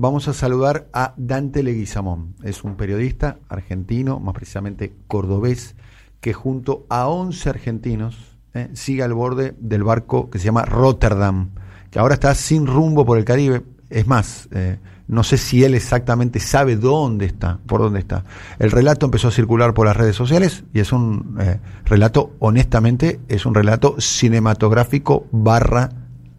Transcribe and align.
Vamos 0.00 0.28
a 0.28 0.32
saludar 0.32 0.86
a 0.92 1.12
Dante 1.16 1.64
Leguizamón. 1.64 2.36
Es 2.44 2.62
un 2.62 2.76
periodista 2.76 3.40
argentino, 3.48 4.20
más 4.20 4.32
precisamente 4.32 4.94
cordobés, 5.08 5.74
que 6.20 6.32
junto 6.32 6.86
a 6.88 7.08
11 7.08 7.50
argentinos 7.50 8.36
eh, 8.54 8.70
sigue 8.74 9.02
al 9.02 9.12
borde 9.12 9.56
del 9.58 9.82
barco 9.82 10.30
que 10.30 10.38
se 10.38 10.44
llama 10.44 10.64
Rotterdam, 10.64 11.50
que 11.90 11.98
ahora 11.98 12.14
está 12.14 12.32
sin 12.36 12.68
rumbo 12.68 13.04
por 13.04 13.18
el 13.18 13.24
Caribe. 13.24 13.64
Es 13.90 14.06
más, 14.06 14.48
eh, 14.52 14.78
no 15.08 15.24
sé 15.24 15.36
si 15.36 15.64
él 15.64 15.74
exactamente 15.74 16.38
sabe 16.38 16.76
dónde 16.76 17.26
está, 17.26 17.58
por 17.66 17.80
dónde 17.80 17.98
está. 17.98 18.24
El 18.60 18.70
relato 18.70 19.04
empezó 19.04 19.26
a 19.26 19.32
circular 19.32 19.74
por 19.74 19.88
las 19.88 19.96
redes 19.96 20.14
sociales 20.14 20.62
y 20.72 20.78
es 20.78 20.92
un 20.92 21.38
eh, 21.40 21.58
relato, 21.84 22.36
honestamente, 22.38 23.18
es 23.26 23.46
un 23.46 23.54
relato 23.56 23.96
cinematográfico 23.98 25.26
barra 25.32 25.88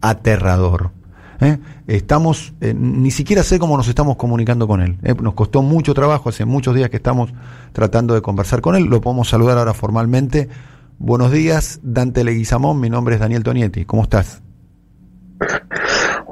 aterrador. 0.00 0.98
¿Eh? 1.40 1.58
Estamos, 1.86 2.54
eh, 2.60 2.74
ni 2.74 3.10
siquiera 3.10 3.42
sé 3.42 3.58
cómo 3.58 3.76
nos 3.76 3.88
estamos 3.88 4.16
comunicando 4.16 4.66
con 4.68 4.80
él. 4.80 4.98
Nos 5.20 5.34
costó 5.34 5.62
mucho 5.62 5.94
trabajo, 5.94 6.28
hace 6.28 6.44
muchos 6.44 6.74
días 6.74 6.90
que 6.90 6.96
estamos 6.96 7.32
tratando 7.72 8.14
de 8.14 8.22
conversar 8.22 8.60
con 8.60 8.76
él. 8.76 8.84
Lo 8.84 9.00
podemos 9.00 9.28
saludar 9.28 9.58
ahora 9.58 9.74
formalmente. 9.74 10.48
Buenos 10.98 11.32
días, 11.32 11.80
Dante 11.82 12.24
Leguizamón. 12.24 12.78
Mi 12.78 12.90
nombre 12.90 13.14
es 13.14 13.20
Daniel 13.20 13.42
Tonietti. 13.42 13.84
¿Cómo 13.84 14.02
estás? 14.02 14.42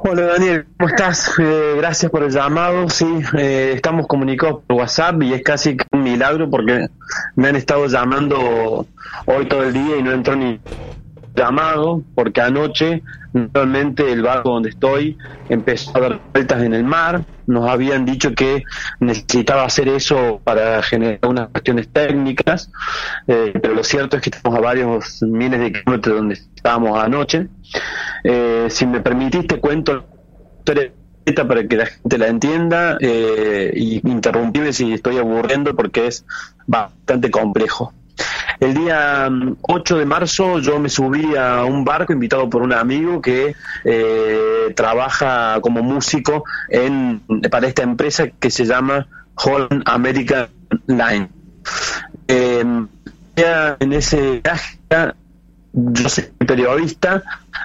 Hola 0.01 0.27
Daniel, 0.27 0.65
¿cómo 0.77 0.89
estás? 0.89 1.33
Eh, 1.39 1.73
gracias 1.77 2.09
por 2.09 2.23
el 2.23 2.31
llamado. 2.31 2.87
Sí, 2.89 3.05
eh, 3.37 3.73
estamos 3.75 4.07
comunicados 4.07 4.61
por 4.65 4.77
WhatsApp 4.77 5.21
y 5.23 5.33
es 5.33 5.43
casi 5.43 5.75
un 5.91 6.03
milagro 6.03 6.49
porque 6.49 6.87
me 7.35 7.49
han 7.49 7.55
estado 7.57 7.87
llamando 7.87 8.85
hoy 9.25 9.47
todo 9.47 9.63
el 9.63 9.73
día 9.73 9.97
y 9.97 10.03
no 10.03 10.11
entró 10.11 10.35
ni 10.35 10.59
llamado 11.39 12.03
porque 12.15 12.41
anoche 12.41 13.01
realmente 13.33 14.11
el 14.11 14.21
barco 14.23 14.51
donde 14.51 14.69
estoy 14.69 15.17
empezó 15.47 15.95
a 15.95 16.01
dar 16.01 16.21
vueltas 16.33 16.61
en 16.63 16.73
el 16.73 16.83
mar. 16.83 17.23
Nos 17.47 17.69
habían 17.69 18.05
dicho 18.05 18.33
que 18.33 18.63
necesitaba 18.99 19.63
hacer 19.63 19.87
eso 19.87 20.41
para 20.43 20.81
generar 20.83 21.19
unas 21.27 21.49
cuestiones 21.49 21.89
técnicas, 21.89 22.71
eh, 23.27 23.53
pero 23.61 23.73
lo 23.73 23.83
cierto 23.83 24.17
es 24.17 24.23
que 24.23 24.29
estamos 24.29 24.57
a 24.57 24.61
varios 24.61 25.21
miles 25.23 25.59
de 25.59 25.71
kilómetros 25.71 26.15
donde 26.15 26.33
estábamos 26.35 27.01
anoche. 27.01 27.47
Eh, 28.23 28.67
si 28.69 28.85
me 28.85 29.01
permitiste, 29.01 29.59
cuento 29.59 30.05
para 31.35 31.67
que 31.67 31.75
la 31.75 31.85
gente 31.85 32.17
la 32.17 32.27
entienda 32.27 32.97
eh, 32.99 33.71
y 33.75 34.07
interrumpirme 34.07 34.73
si 34.73 34.93
estoy 34.93 35.17
aburriendo 35.17 35.75
porque 35.75 36.07
es 36.07 36.25
bastante 36.65 37.29
complejo. 37.29 37.93
El 38.59 38.73
día 38.73 39.29
8 39.61 39.95
mm, 39.95 39.97
de 39.99 40.05
marzo 40.05 40.59
yo 40.59 40.79
me 40.79 40.89
subí 40.89 41.35
a 41.35 41.63
un 41.63 41.85
barco 41.85 42.13
invitado 42.13 42.49
por 42.49 42.61
un 42.61 42.73
amigo 42.73 43.21
que 43.21 43.55
eh, 43.85 44.73
trabaja 44.75 45.59
como 45.61 45.81
músico 45.81 46.43
en, 46.69 47.21
para 47.49 47.67
esta 47.67 47.83
empresa 47.83 48.27
que 48.27 48.51
se 48.51 48.65
llama 48.65 49.07
Holland 49.35 49.83
American 49.85 50.49
Line. 50.87 51.29
Eh, 52.27 52.63
en 53.35 53.93
ese 53.93 54.41
viaje 54.43 54.79
yo 55.71 56.09
soy 56.09 56.25
periodista, 56.45 57.23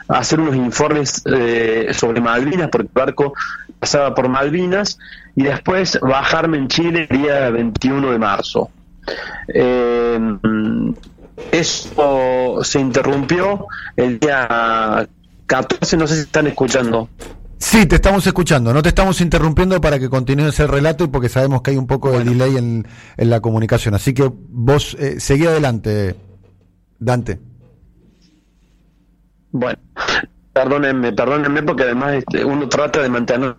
hacer 0.08 0.40
unos 0.40 0.54
informes 0.56 1.22
eh, 1.26 1.88
sobre 1.92 2.20
Malvinas, 2.20 2.68
porque 2.70 2.86
el 2.86 2.92
barco 2.92 3.32
pasaba 3.80 4.14
por 4.14 4.28
Malvinas, 4.28 4.98
y 5.34 5.44
después 5.44 5.98
bajarme 6.00 6.58
en 6.58 6.68
Chile 6.68 7.06
el 7.10 7.22
día 7.22 7.50
21 7.50 8.12
de 8.12 8.18
marzo. 8.18 8.70
Eh, 9.48 10.18
eso 11.52 12.58
se 12.62 12.80
interrumpió 12.80 13.66
el 13.96 14.18
día 14.18 15.08
14, 15.46 15.96
no 15.96 16.06
sé 16.06 16.14
si 16.14 16.20
están 16.22 16.46
escuchando. 16.46 17.08
Sí, 17.58 17.86
te 17.86 17.96
estamos 17.96 18.26
escuchando, 18.26 18.74
no 18.74 18.82
te 18.82 18.90
estamos 18.90 19.20
interrumpiendo 19.20 19.80
para 19.80 19.98
que 19.98 20.10
continúes 20.10 20.58
el 20.60 20.68
relato 20.68 21.04
y 21.04 21.08
porque 21.08 21.28
sabemos 21.28 21.62
que 21.62 21.70
hay 21.70 21.76
un 21.76 21.86
poco 21.86 22.12
de 22.12 22.24
delay 22.24 22.56
en, 22.56 22.86
la 23.16 23.40
comunicación. 23.40 23.94
Así 23.94 24.12
que 24.12 24.30
vos 24.30 24.96
eh, 25.00 25.18
seguí 25.18 25.46
adelante, 25.46 26.14
Dante. 26.98 27.40
Bueno, 29.50 29.78
perdónenme, 30.52 31.12
perdónenme 31.12 31.62
porque 31.62 31.84
además 31.84 32.14
este, 32.14 32.44
uno 32.44 32.68
trata 32.68 33.00
de 33.00 33.08
mantener 33.08 33.56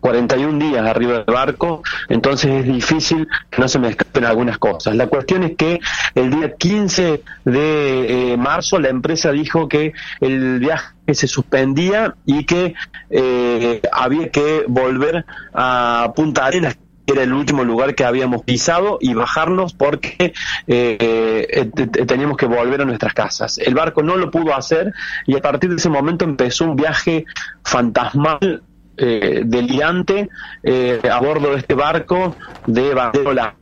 41 0.00 0.58
días 0.58 0.84
arriba 0.84 1.24
del 1.24 1.34
barco, 1.34 1.82
entonces 2.08 2.50
es 2.50 2.66
difícil 2.66 3.28
que 3.50 3.60
no 3.60 3.68
se 3.68 3.78
me 3.78 3.88
escapen 3.88 4.24
algunas 4.24 4.58
cosas. 4.58 4.96
La 4.96 5.06
cuestión 5.06 5.44
es 5.44 5.56
que 5.56 5.80
el 6.14 6.30
día 6.30 6.54
15 6.56 7.22
de 7.44 8.32
eh, 8.32 8.36
marzo 8.36 8.78
la 8.80 8.88
empresa 8.88 9.30
dijo 9.30 9.68
que 9.68 9.92
el 10.20 10.58
viaje 10.58 10.92
se 11.12 11.28
suspendía 11.28 12.16
y 12.26 12.44
que 12.44 12.74
eh, 13.10 13.80
había 13.92 14.30
que 14.30 14.64
volver 14.66 15.24
a 15.54 16.12
Punta 16.16 16.46
Arenas 16.46 16.76
que 17.06 17.14
era 17.14 17.24
el 17.24 17.32
último 17.32 17.64
lugar 17.64 17.96
que 17.96 18.04
habíamos 18.04 18.42
pisado 18.42 18.98
y 19.00 19.14
bajarnos 19.14 19.72
porque 19.72 20.32
eh, 20.68 21.70
teníamos 22.06 22.36
que 22.36 22.46
volver 22.46 22.80
a 22.80 22.84
nuestras 22.84 23.12
casas. 23.12 23.58
El 23.58 23.74
barco 23.74 24.02
no 24.02 24.16
lo 24.16 24.30
pudo 24.30 24.54
hacer 24.54 24.92
y 25.26 25.36
a 25.36 25.40
partir 25.40 25.70
de 25.70 25.76
ese 25.76 25.88
momento 25.88 26.24
empezó 26.24 26.64
un 26.64 26.76
viaje 26.76 27.24
fantasmal 27.64 28.62
eh, 28.96 29.42
delirante 29.44 30.28
eh, 30.62 31.00
a 31.10 31.20
bordo 31.20 31.50
de 31.50 31.58
este 31.58 31.74
barco 31.74 32.36
de 32.66 32.94
bandera 32.94 33.56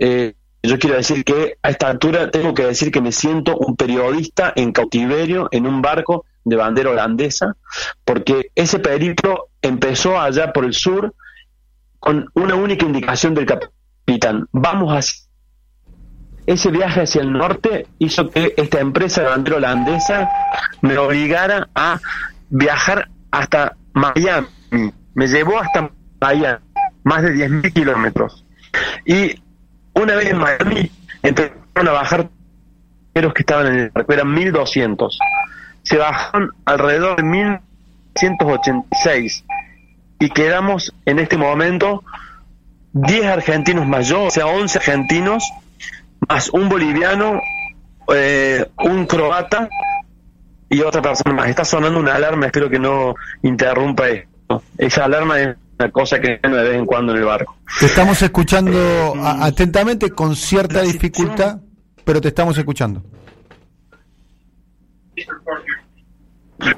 eh, 0.00 0.34
yo 0.62 0.78
quiero 0.78 0.96
decir 0.96 1.24
que 1.24 1.56
a 1.62 1.70
esta 1.70 1.88
altura 1.88 2.30
tengo 2.30 2.52
que 2.52 2.64
decir 2.64 2.90
que 2.90 3.00
me 3.00 3.12
siento 3.12 3.56
un 3.56 3.76
periodista 3.76 4.52
en 4.54 4.72
cautiverio 4.72 5.48
en 5.50 5.66
un 5.66 5.80
barco 5.82 6.24
de 6.44 6.56
bandera 6.56 6.90
holandesa, 6.90 7.56
porque 8.04 8.50
ese 8.54 8.78
periplo 8.78 9.48
empezó 9.62 10.20
allá 10.20 10.52
por 10.52 10.64
el 10.64 10.74
sur 10.74 11.14
con 12.00 12.28
una 12.34 12.54
única 12.54 12.86
indicación 12.86 13.34
del 13.34 13.46
capitán. 13.46 14.48
Vamos 14.52 14.92
a 14.92 15.00
ese 16.46 16.70
viaje 16.70 17.02
hacia 17.02 17.22
el 17.22 17.32
norte 17.32 17.86
hizo 17.98 18.30
que 18.30 18.54
esta 18.56 18.80
empresa 18.80 19.22
de 19.22 19.28
bandera 19.28 19.56
holandesa 19.58 20.28
me 20.80 20.96
obligara 20.98 21.68
a 21.74 22.00
viajar 22.50 23.08
hasta 23.30 23.76
Miami. 23.98 24.48
Me 25.14 25.26
llevó 25.26 25.58
hasta 25.58 25.90
Miami, 26.20 26.58
más 27.04 27.22
de 27.22 27.34
10.000 27.34 27.72
kilómetros. 27.72 28.44
Y 29.04 29.42
una 29.94 30.14
vez 30.14 30.30
en 30.30 30.38
Miami 30.38 30.90
empezaron 31.22 31.88
a 31.88 31.92
bajar 31.92 32.28
los 33.22 33.34
que 33.34 33.42
estaban 33.42 33.66
en 33.66 33.78
el 33.78 33.90
barco, 33.90 34.12
eran 34.12 34.34
1.200. 34.34 35.10
Se 35.82 35.96
bajaron 35.96 36.50
alrededor 36.64 37.16
de 37.16 37.22
1.186 38.14 39.44
y 40.20 40.30
quedamos 40.30 40.94
en 41.04 41.18
este 41.18 41.36
momento 41.36 42.04
10 42.92 43.26
argentinos 43.26 44.08
yo, 44.08 44.24
o 44.24 44.30
sea, 44.30 44.46
11 44.46 44.78
argentinos, 44.78 45.44
más 46.28 46.48
un 46.50 46.68
boliviano, 46.68 47.40
eh, 48.14 48.66
un 48.78 49.06
croata 49.06 49.68
y 50.68 50.80
otra 50.82 51.02
persona 51.02 51.34
más. 51.34 51.48
Está 51.48 51.64
sonando 51.64 51.98
una 51.98 52.14
alarma, 52.14 52.46
espero 52.46 52.68
que 52.68 52.78
no 52.78 53.14
interrumpa 53.42 54.08
esto. 54.08 54.62
Esa 54.76 55.04
alarma 55.04 55.40
es 55.40 55.56
una 55.78 55.90
cosa 55.90 56.20
que 56.20 56.40
de 56.42 56.48
vez 56.48 56.74
en 56.74 56.86
cuando 56.86 57.12
en 57.12 57.18
el 57.18 57.24
barco. 57.24 57.56
Te 57.78 57.86
estamos 57.86 58.20
escuchando 58.22 58.72
eh, 59.16 59.20
atentamente 59.40 60.10
con 60.10 60.34
cierta 60.34 60.82
dificultad, 60.82 61.58
pero 62.04 62.20
te 62.20 62.28
estamos 62.28 62.56
escuchando. 62.58 63.02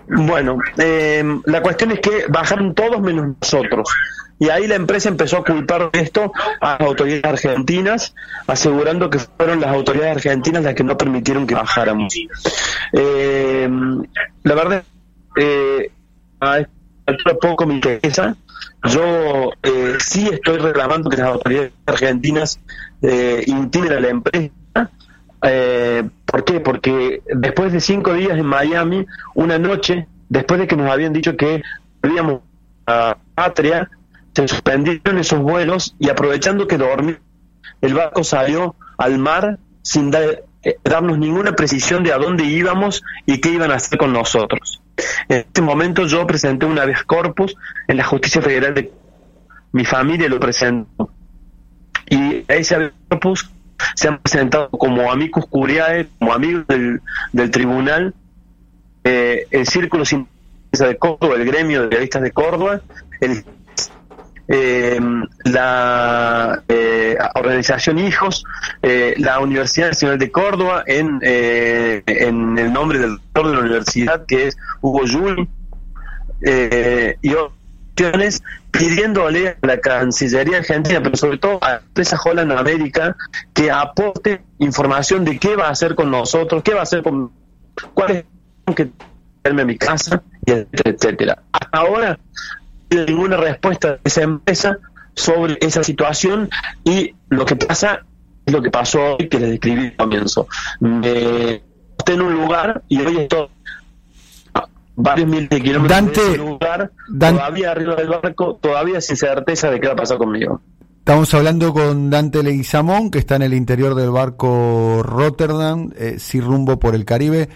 Bueno, 0.08 0.58
eh, 0.76 1.24
la 1.46 1.62
cuestión 1.62 1.92
es 1.92 2.00
que 2.00 2.26
bajaron 2.28 2.74
todos 2.74 3.00
menos 3.00 3.36
nosotros. 3.40 3.88
Y 4.40 4.48
ahí 4.48 4.66
la 4.66 4.74
empresa 4.74 5.10
empezó 5.10 5.36
a 5.36 5.44
culpar 5.44 5.90
esto 5.92 6.32
a 6.60 6.72
las 6.72 6.80
autoridades 6.80 7.44
argentinas, 7.44 8.14
asegurando 8.46 9.10
que 9.10 9.18
fueron 9.18 9.60
las 9.60 9.70
autoridades 9.70 10.16
argentinas 10.16 10.64
las 10.64 10.74
que 10.74 10.82
no 10.82 10.96
permitieron 10.96 11.46
que 11.46 11.54
bajáramos. 11.54 12.14
Eh, 12.94 13.68
la 14.42 14.54
verdad, 14.54 14.82
eh, 15.36 15.92
a 16.40 16.58
esta 16.58 17.34
poco 17.40 17.66
me 17.66 17.74
interesa. 17.74 18.34
Yo 18.84 19.52
eh, 19.62 19.96
sí 19.98 20.28
estoy 20.32 20.58
reclamando 20.58 21.10
que 21.10 21.18
las 21.18 21.26
autoridades 21.26 21.72
argentinas 21.84 22.58
eh, 23.02 23.44
a 23.46 24.00
la 24.00 24.08
empresa. 24.08 24.50
Eh, 25.42 26.08
¿Por 26.24 26.44
qué? 26.44 26.60
Porque 26.60 27.22
después 27.34 27.72
de 27.72 27.80
cinco 27.80 28.14
días 28.14 28.38
en 28.38 28.46
Miami, 28.46 29.06
una 29.34 29.58
noche, 29.58 30.06
después 30.30 30.60
de 30.60 30.66
que 30.66 30.76
nos 30.76 30.90
habían 30.90 31.12
dicho 31.12 31.36
que 31.36 31.62
volvíamos 32.02 32.40
a 32.86 33.18
Patria, 33.34 33.90
se 34.40 34.48
suspendieron 34.48 35.18
esos 35.18 35.40
vuelos 35.40 35.94
y 35.98 36.08
aprovechando 36.08 36.66
que 36.66 36.78
dormí, 36.78 37.16
el 37.80 37.94
barco 37.94 38.24
salió 38.24 38.74
al 38.98 39.18
mar 39.18 39.58
sin 39.82 40.12
eh, 40.14 40.76
darnos 40.84 41.18
ninguna 41.18 41.52
precisión 41.52 42.02
de 42.02 42.12
a 42.12 42.18
dónde 42.18 42.44
íbamos 42.44 43.02
y 43.26 43.40
qué 43.40 43.50
iban 43.50 43.70
a 43.70 43.76
hacer 43.76 43.98
con 43.98 44.12
nosotros. 44.12 44.82
En 45.28 45.38
este 45.38 45.62
momento 45.62 46.06
yo 46.06 46.26
presenté 46.26 46.66
una 46.66 46.84
vez 46.84 47.02
corpus 47.04 47.56
en 47.88 47.96
la 47.96 48.04
justicia 48.04 48.42
federal 48.42 48.74
de 48.74 48.92
mi 49.72 49.84
familia 49.84 50.28
lo 50.28 50.40
presentó 50.40 51.10
y 52.08 52.44
ese 52.48 52.90
corpus 53.08 53.50
se 53.94 54.08
han 54.08 54.18
presentado 54.18 54.68
como 54.70 55.10
amicus 55.12 55.46
curiae, 55.46 56.08
como 56.18 56.32
amigos 56.32 56.66
del, 56.66 57.00
del 57.32 57.50
tribunal, 57.50 58.14
eh, 59.04 59.46
el 59.50 59.66
círculo 59.66 60.04
sin 60.04 60.26
de 60.72 60.96
Córdoba, 60.96 61.34
el 61.36 61.44
gremio 61.44 61.82
de 61.82 61.88
periodistas 61.88 62.22
de 62.22 62.30
Córdoba, 62.30 62.80
el 63.20 63.44
eh, 64.52 64.98
la 65.44 66.60
eh, 66.66 67.16
organización 67.36 68.00
Hijos, 68.00 68.44
eh, 68.82 69.14
la 69.18 69.38
Universidad 69.38 69.88
Nacional 69.88 70.18
de 70.18 70.32
Córdoba, 70.32 70.82
en, 70.86 71.20
en 71.22 72.58
el 72.58 72.72
nombre 72.72 72.98
del 72.98 73.10
doctor 73.10 73.46
de 73.46 73.54
la 73.54 73.60
universidad, 73.60 74.26
que 74.26 74.48
es 74.48 74.56
Hugo 74.80 75.02
Juli, 75.06 75.48
y 77.22 77.34
opciones 77.34 78.42
pidiéndole 78.72 79.50
a 79.62 79.66
la 79.66 79.78
Cancillería 79.78 80.58
Argentina, 80.58 81.00
pero 81.00 81.16
sobre 81.16 81.38
todo 81.38 81.62
a 81.62 81.68
la 81.68 81.76
empresa 81.76 82.18
Holland 82.22 82.50
América, 82.50 83.16
que 83.54 83.70
aporte 83.70 84.42
información 84.58 85.24
de 85.24 85.38
qué 85.38 85.54
va 85.54 85.68
a 85.68 85.70
hacer 85.70 85.94
con 85.94 86.10
nosotros, 86.10 86.64
qué 86.64 86.74
va 86.74 86.80
a 86.80 86.82
hacer 86.82 87.04
con 87.04 87.30
cuál 87.94 88.10
es 88.16 88.74
que 88.74 88.90
mi 89.64 89.78
casa, 89.78 90.22
etcétera. 90.44 91.40
Hasta 91.52 91.78
ahora 91.78 92.18
ninguna 92.90 93.36
respuesta 93.36 93.92
de 93.92 94.00
esa 94.04 94.22
empresa 94.22 94.78
sobre 95.14 95.58
esa 95.60 95.82
situación 95.82 96.50
y 96.84 97.14
lo 97.28 97.44
que 97.44 97.56
pasa 97.56 98.04
es 98.46 98.52
lo 98.52 98.62
que 98.62 98.70
pasó 98.70 99.16
hoy 99.16 99.28
que 99.28 99.38
les 99.38 99.50
describí 99.50 99.86
al 99.86 99.96
comienzo. 99.96 100.46
Me 100.80 101.62
estoy 101.98 102.14
en 102.14 102.22
un 102.22 102.34
lugar 102.34 102.82
y 102.88 103.00
hoy 103.00 103.18
estoy 103.18 103.48
varios 104.96 105.28
miles 105.28 105.48
de 105.48 105.60
kilómetros 105.60 106.06
de 106.06 106.12
ese 106.12 106.36
lugar, 106.36 106.92
todavía 107.18 107.70
arriba 107.70 107.94
del 107.94 108.08
barco, 108.08 108.56
todavía 108.56 109.00
sin 109.00 109.16
certeza 109.16 109.70
de 109.70 109.80
qué 109.80 109.86
va 109.86 109.94
a 109.94 109.96
pasar 109.96 110.18
conmigo. 110.18 110.60
Estamos 110.98 111.32
hablando 111.32 111.72
con 111.72 112.10
Dante 112.10 112.42
Leguizamón, 112.42 113.10
que 113.10 113.18
está 113.18 113.36
en 113.36 113.42
el 113.42 113.54
interior 113.54 113.94
del 113.94 114.10
barco 114.10 115.02
Rotterdam, 115.02 115.90
eh, 115.96 116.16
sin 116.18 116.42
rumbo 116.42 116.78
por 116.78 116.94
el 116.94 117.04
Caribe. 117.04 117.48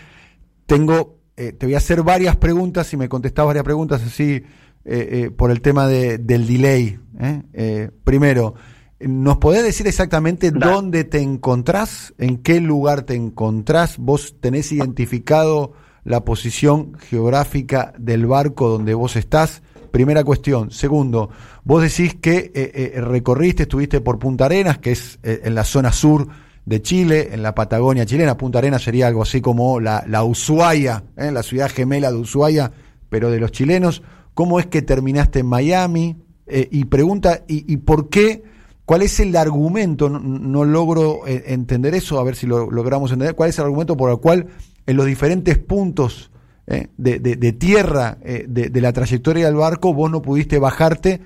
Tengo, 0.67 1.19
eh, 1.37 1.53
te 1.53 1.67
voy 1.67 1.75
a 1.75 1.79
hacer 1.79 2.03
varias 2.03 2.37
preguntas, 2.37 2.87
si 2.87 2.97
me 2.97 3.09
contestás 3.09 3.45
varias 3.45 3.65
preguntas 3.65 4.03
así 4.03 4.43
eh, 4.87 5.09
eh, 5.11 5.31
por 5.31 5.51
el 5.51 5.63
tema 5.63 5.87
de, 5.87 6.19
del 6.19 6.47
delay. 6.47 6.99
¿eh? 7.19 7.91
primero, 8.05 8.55
¿nos 9.01 9.39
podés 9.39 9.63
decir 9.63 9.87
exactamente 9.87 10.51
dónde 10.51 11.05
te 11.05 11.21
encontrás? 11.21 12.13
¿En 12.19 12.39
qué 12.39 12.61
lugar 12.61 13.05
te 13.05 13.15
encontrás? 13.15 13.97
¿Vos 13.97 14.37
tenés 14.41 14.73
identificado 14.73 15.73
la 16.05 16.23
posición 16.23 16.99
geográfica 16.99 17.95
del 17.99 18.27
barco 18.27 18.69
donde 18.69 18.93
vos 18.93 19.17
estás? 19.17 19.63
Primera 19.91 20.23
cuestión. 20.23 20.71
Segundo, 20.71 21.31
vos 21.63 21.83
decís 21.83 22.17
que 22.17 22.93
recorriste, 22.97 23.63
estuviste 23.63 24.03
por 24.03 24.19
Punta 24.19 24.45
Arenas, 24.45 24.79
que 24.79 24.93
es 24.93 25.19
en 25.23 25.55
la 25.55 25.65
zona 25.65 25.93
sur 25.93 26.29
de 26.67 26.83
Chile, 26.83 27.31
en 27.33 27.43
la 27.43 27.55
Patagonia 27.55 28.05
chilena. 28.05 28.37
Punta 28.37 28.59
Arenas 28.59 28.83
sería 28.83 29.07
algo 29.07 29.23
así 29.23 29.41
como 29.41 29.81
la, 29.81 30.05
la 30.07 30.25
Ushuaia, 30.25 31.05
la 31.17 31.43
ciudad 31.43 31.71
gemela 31.71 32.11
de 32.11 32.19
Ushuaia, 32.19 32.71
pero 33.09 33.31
de 33.31 33.39
los 33.39 33.51
chilenos 33.53 34.03
cómo 34.35 34.61
es 34.61 34.67
que 34.67 34.83
terminaste 34.83 35.41
en 35.41 35.47
Miami 35.47 36.17
eh, 36.47 36.69
y 36.71 36.85
pregunta, 36.85 37.45
y, 37.49 37.77
por 37.79 38.09
qué? 38.09 38.43
¿Cuál 38.85 39.03
es 39.03 39.19
el 39.21 39.35
argumento? 39.37 40.11
No, 40.11 40.65
logro 40.65 41.27
eh, 41.27 41.45
entender 41.47 41.95
eso, 41.95 42.19
a 42.19 42.25
ver 42.25 42.37
si 42.37 42.47
lo 42.47 42.71
logramos 42.71 43.11
entender. 43.13 43.35
¿Cuál 43.35 43.49
es 43.49 43.59
el 43.59 43.65
argumento 43.65 43.97
por 43.97 44.11
el 44.11 44.19
cual 44.19 44.49
en 44.87 44.97
los 44.97 45.07
diferentes 45.07 45.57
puntos 45.57 46.31
eh, 46.67 46.89
de, 46.99 47.53
tierra 47.53 48.19
de, 48.23 48.81
la 48.81 48.93
trayectoria 48.93 49.47
del 49.47 49.55
barco 49.55 49.95
vos 49.95 50.11
no 50.11 50.21
pudiste 50.21 50.59
bajarte 50.59 51.21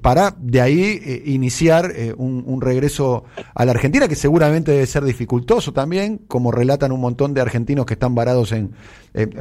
para 0.00 0.34
de 0.38 0.60
ahí 0.60 1.22
iniciar 1.26 1.92
un, 2.16 2.42
un, 2.46 2.60
regreso 2.62 3.24
a 3.54 3.64
la 3.66 3.72
Argentina, 3.72 4.08
que 4.08 4.14
seguramente 4.14 4.72
debe 4.72 4.86
ser 4.86 5.04
dificultoso 5.04 5.72
también, 5.72 6.18
como 6.28 6.50
relatan 6.50 6.92
un 6.92 7.00
montón 7.00 7.34
de 7.34 7.42
argentinos 7.42 7.84
que 7.84 7.94
están 7.94 8.14
varados 8.14 8.52
en, 8.52 8.72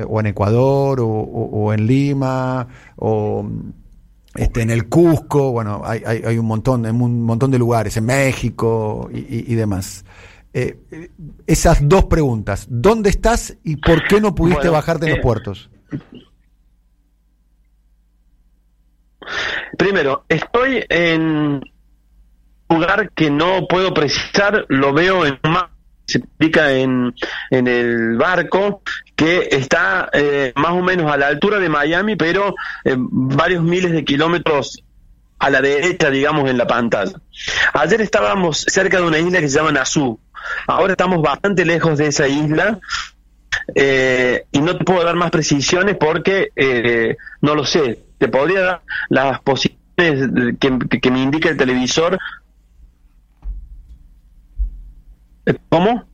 o 0.08 0.20
en 0.20 0.26
Ecuador 0.26 1.00
o, 1.02 1.74
en 1.74 1.88
Lima 1.88 2.68
o 2.98 3.46
este, 4.36 4.62
en 4.62 4.70
el 4.70 4.90
Cusco, 4.90 5.52
bueno, 5.52 5.82
hay, 5.86 6.04
hay, 6.04 6.38
un 6.38 6.46
montón, 6.46 6.86
en 6.86 7.02
un 7.02 7.24
montón 7.24 7.52
de 7.52 7.58
lugares, 7.58 7.96
en 7.96 8.06
México 8.06 9.10
y, 9.14 9.56
demás. 9.56 10.04
Eh, 10.54 10.78
esas 11.48 11.88
dos 11.88 12.06
preguntas, 12.06 12.68
¿dónde 12.70 13.10
estás 13.10 13.58
y 13.64 13.78
por 13.78 14.06
qué 14.08 14.20
no 14.20 14.36
pudiste 14.36 14.68
bajarte 14.68 15.06
en 15.06 15.12
los 15.12 15.20
eh, 15.20 15.24
puertos? 15.24 15.70
Primero, 19.78 20.26
estoy 20.30 20.86
en 20.90 21.22
un 21.22 21.62
lugar 22.70 23.12
que 23.12 23.30
no 23.30 23.68
puedo 23.68 23.94
precisar, 23.94 24.66
lo 24.70 24.94
veo 24.94 25.26
en 25.26 25.40
se 26.08 26.22
en, 26.40 27.16
en 27.50 27.68
el 27.68 28.16
barco 28.18 28.82
que 29.16 29.50
está 29.52 30.10
eh, 30.14 30.54
más 30.56 30.72
o 30.72 30.82
menos 30.82 31.12
a 31.12 31.18
la 31.18 31.28
altura 31.28 31.60
de 31.60 31.70
Miami, 31.70 32.16
pero 32.16 32.54
eh, 32.84 32.96
varios 32.98 33.64
miles 33.64 33.92
de 33.92 34.06
kilómetros 34.06 34.84
a 35.40 35.50
la 35.50 35.62
derecha, 35.62 36.10
digamos, 36.10 36.50
en 36.50 36.58
la 36.58 36.68
pantalla. 36.68 37.14
Ayer 37.74 38.02
estábamos 38.02 38.66
cerca 38.68 38.98
de 38.98 39.04
una 39.04 39.20
isla 39.20 39.40
que 39.40 39.50
se 39.50 39.58
llama 39.58 39.72
Nassau. 39.72 40.20
Ahora 40.68 40.94
estamos 40.94 41.22
bastante 41.22 41.66
lejos 41.66 41.98
de 41.98 42.08
esa 42.08 42.28
isla 42.28 42.80
eh, 43.74 44.46
y 44.52 44.60
no 44.60 44.78
te 44.78 44.86
puedo 44.86 45.04
dar 45.04 45.16
más 45.16 45.32
precisiones 45.32 45.98
porque 45.98 46.50
no 47.42 47.56
lo 47.56 47.66
sé. 47.66 48.05
Te 48.18 48.28
podría 48.28 48.62
dar 48.62 48.82
las 49.10 49.40
posiciones 49.42 49.80
que, 50.60 51.00
que 51.02 51.12
me 51.12 51.22
indica 51.22 51.50
el 51.50 51.58
televisor 51.58 52.18
¿Cómo? 55.70 56.06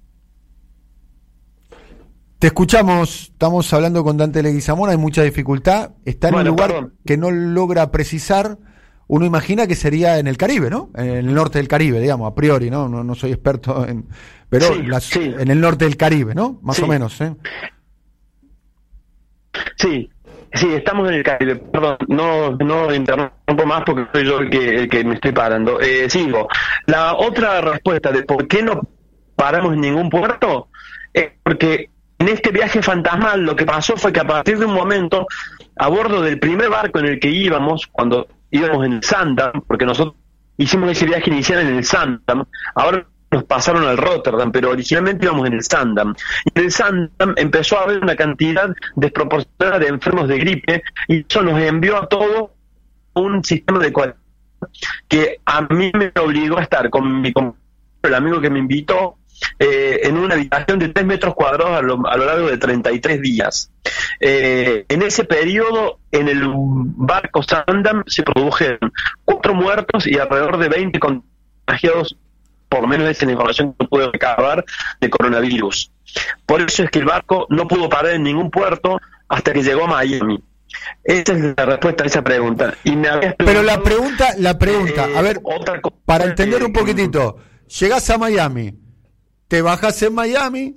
Te 2.40 2.48
escuchamos, 2.48 3.30
estamos 3.32 3.72
hablando 3.72 4.04
con 4.04 4.18
Dante 4.18 4.42
Leguizamón, 4.42 4.90
hay 4.90 4.98
mucha 4.98 5.22
dificultad, 5.22 5.92
está 6.06 6.30
en 6.30 6.36
un 6.36 6.46
lugar 6.46 6.90
que 7.06 7.16
no 7.16 7.30
logra 7.30 7.92
precisar, 7.92 8.58
uno 9.06 9.26
imagina 9.26 9.68
que 9.68 9.76
sería 9.76 10.18
en 10.18 10.26
el 10.26 10.38
Caribe, 10.38 10.72
¿no? 10.72 10.90
En 10.96 11.10
el 11.10 11.34
norte 11.34 11.60
del 11.60 11.68
Caribe, 11.68 12.00
digamos, 12.00 12.32
a 12.32 12.34
priori, 12.34 12.72
¿no? 12.72 12.90
No, 12.90 13.16
soy 13.16 13.32
experto 13.32 13.86
en... 13.86 14.08
Pero 14.50 14.74
en 14.74 15.52
el 15.52 15.62
norte 15.62 15.86
del 15.86 15.98
Caribe, 15.98 16.34
¿no? 16.34 16.60
Más 16.64 16.80
o 16.80 16.88
menos, 16.88 17.22
¿eh? 17.22 17.36
Sí, 19.78 20.10
Sí, 20.54 20.74
estamos 20.74 21.08
en 21.08 21.16
el 21.16 21.24
Caribe. 21.24 21.56
Perdón, 21.56 21.98
no, 22.08 22.52
no 22.52 22.94
interrumpo 22.94 23.66
más 23.66 23.84
porque 23.86 24.08
soy 24.12 24.26
yo 24.26 24.40
el 24.40 24.50
que, 24.50 24.76
el 24.76 24.90
que 24.90 25.04
me 25.04 25.16
estoy 25.16 25.32
parando. 25.32 25.80
Eh, 25.80 26.10
sigo. 26.10 26.48
La 26.88 27.14
otra 27.16 27.62
respuesta 27.62 28.12
de 28.12 28.24
por 28.24 28.48
qué 28.48 28.62
no 28.62 28.82
paramos 29.36 29.74
en 29.74 29.82
ningún 29.82 30.10
puerto, 30.10 30.68
es 31.14 31.32
porque 31.44 31.90
en 32.20 32.30
este 32.30 32.52
viaje 32.52 32.84
fantasmal 32.84 33.42
lo 33.42 33.56
que 33.56 33.66
pasó 33.66 33.98
fue 33.98 34.14
que 34.14 34.20
a 34.20 34.28
partir 34.28 34.60
de 34.60 34.66
un 34.66 34.74
momento, 34.74 35.26
a 35.78 35.88
bordo 35.88 36.22
del 36.22 36.38
primer 36.38 36.70
barco 36.70 37.00
en 37.00 37.06
el 37.08 37.20
que 37.20 37.30
íbamos, 37.30 37.88
cuando 37.88 38.28
íbamos 38.52 38.86
en 38.86 38.94
el 38.94 39.04
Sandam, 39.04 39.64
porque 39.66 39.86
nosotros 39.86 40.16
hicimos 40.58 40.92
ese 40.92 41.08
viaje 41.08 41.32
inicial 41.32 41.62
en 41.62 41.76
el 41.76 41.84
Sandam, 41.84 42.46
ahora 42.76 43.08
nos 43.32 43.44
pasaron 43.46 43.86
al 43.86 43.98
Rotterdam, 43.98 44.52
pero 44.52 44.72
originalmente 44.72 45.26
íbamos 45.26 45.48
en 45.48 45.54
el 45.54 45.64
Sandam. 45.64 46.14
Y 46.46 46.60
en 46.60 46.66
el 46.66 46.72
Sandam 46.72 47.34
empezó 47.38 47.80
a 47.80 47.84
haber 47.84 48.00
una 48.00 48.16
cantidad 48.16 48.70
desproporcionada 48.96 49.80
de 49.80 49.88
enfermos 49.88 50.28
de 50.28 50.38
gripe 50.38 50.84
y 51.08 51.26
eso 51.28 51.42
nos 51.42 51.60
envió 51.62 51.98
a 51.98 52.08
todo 52.08 52.54
un 53.14 53.44
sistema 53.44 53.80
de 53.80 53.92
cuarentena 53.92 54.22
que 55.08 55.40
a 55.46 55.62
mí 55.62 55.92
me 55.94 56.12
obligó 56.22 56.58
a 56.60 56.64
estar 56.64 56.90
con 56.90 57.22
mi 57.22 57.34
el 58.04 58.14
amigo 58.14 58.42
que 58.42 58.50
me 58.50 58.60
invitó 58.60 59.18
eh, 59.60 60.02
en 60.04 60.18
una 60.18 60.36
habitación 60.36 60.80
de 60.80 60.90
3 60.90 61.06
metros 61.06 61.36
cuadrados 61.36 61.78
a 61.78 61.82
lo, 61.82 61.98
largo 62.26 62.48
de 62.48 62.58
33 62.58 63.22
días. 63.22 63.72
Eh, 64.20 64.86
en 64.88 65.02
ese 65.02 65.24
periodo, 65.24 66.00
en 66.12 66.28
el 66.28 66.44
barco 66.54 67.44
Sandam 67.44 68.04
se 68.08 68.24
produjeron 68.24 68.92
cuatro 69.26 69.54
muertos 69.54 70.08
y 70.08 70.18
alrededor 70.18 70.58
de 70.58 70.70
20 70.70 71.00
contagiados, 71.00 72.18
por 72.72 72.84
lo 72.84 72.88
menos 72.88 73.10
esa 73.10 73.26
es 73.26 73.28
la 73.28 73.32
información 73.34 73.76
que 73.78 73.86
pude 73.86 74.10
recabar, 74.10 74.64
de 75.02 75.10
coronavirus. 75.10 75.92
Por 76.46 76.62
eso 76.62 76.84
es 76.84 76.90
que 76.90 77.00
el 77.00 77.06
barco 77.06 77.46
no 77.50 77.68
pudo 77.68 77.90
parar 77.90 78.14
en 78.14 78.24
ningún 78.24 78.50
puerto 78.50 78.98
hasta 79.28 79.52
que 79.52 79.62
llegó 79.62 79.84
a 79.84 79.88
Miami. 79.88 80.42
Esa 81.04 81.34
es 81.34 81.54
la 81.58 81.66
respuesta 81.66 82.06
a 82.06 82.08
esa 82.08 82.22
pregunta. 82.22 82.74
Y 82.86 82.96
me 82.96 83.10
Pero 83.38 83.62
la 83.62 83.84
pregunta, 83.84 84.30
la 84.38 84.58
pregunta, 84.58 85.10
a 85.14 85.22
ver, 85.22 85.42
otra 85.44 85.82
para 86.06 86.24
entender 86.24 86.64
un 86.64 86.72
poquitito, 86.72 87.36
llegas 87.68 88.10
a 88.10 88.18
Miami, 88.18 88.74
te 89.50 89.62
bajas 89.62 90.02
en 90.04 90.16
Miami, 90.16 90.76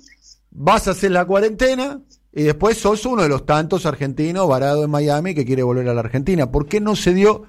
vas 0.51 0.89
a 0.89 0.91
hacer 0.91 1.11
la 1.11 1.23
cuarentena 1.23 2.01
y 2.33 2.43
después 2.43 2.77
sos 2.77 3.05
uno 3.05 3.23
de 3.23 3.29
los 3.29 3.45
tantos 3.45 3.85
argentinos 3.85 4.49
varados 4.49 4.83
en 4.83 4.91
Miami 4.91 5.33
que 5.33 5.45
quiere 5.45 5.63
volver 5.63 5.87
a 5.87 5.93
la 5.93 6.01
Argentina. 6.01 6.51
¿Por 6.51 6.67
qué 6.67 6.81
no 6.81 6.97
se 6.97 7.13
dio 7.13 7.43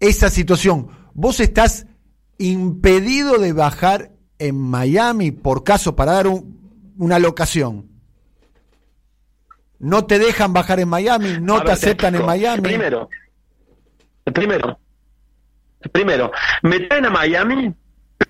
esa 0.00 0.28
situación? 0.28 0.88
Vos 1.14 1.40
estás 1.40 1.86
impedido 2.40 3.38
de 3.38 3.52
bajar 3.52 4.10
en 4.38 4.58
Miami 4.58 5.30
por 5.30 5.62
caso 5.62 5.94
para 5.94 6.12
dar 6.12 6.26
una 6.96 7.18
locación. 7.18 7.88
No 9.78 10.06
te 10.06 10.18
dejan 10.18 10.52
bajar 10.52 10.80
en 10.80 10.88
Miami, 10.88 11.38
no 11.40 11.62
te 11.62 11.72
aceptan 11.72 12.14
en 12.14 12.24
Miami. 12.24 12.62
Primero, 12.62 13.08
primero, 14.24 14.78
primero, 15.92 16.32
me 16.62 16.80
traen 16.80 17.06
a 17.06 17.10
Miami, 17.10 17.74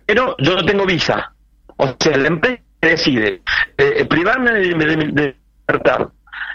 pero 0.07 0.37
yo 0.39 0.57
no 0.57 0.65
tengo 0.65 0.87
visa. 0.87 1.33
O 1.77 1.97
sea, 1.99 2.17
la 2.17 2.29
empresa 2.29 2.63
decide 2.81 3.43
eh, 3.79 4.05
privarme 4.07 4.53
de, 4.53 5.37
libertad, 5.69 6.09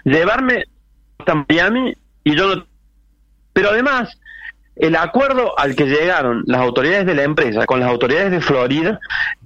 llevarme 0.03 0.65
hasta 1.19 1.45
Miami 1.47 1.93
y 2.23 2.35
yo 2.35 2.55
no... 2.55 2.67
Pero 3.53 3.69
además, 3.69 4.17
el 4.75 4.95
acuerdo 4.95 5.57
al 5.57 5.75
que 5.75 5.85
llegaron 5.85 6.43
las 6.47 6.61
autoridades 6.61 7.05
de 7.05 7.15
la 7.15 7.23
empresa 7.23 7.65
con 7.65 7.79
las 7.79 7.89
autoridades 7.89 8.31
de 8.31 8.41
Florida 8.41 8.99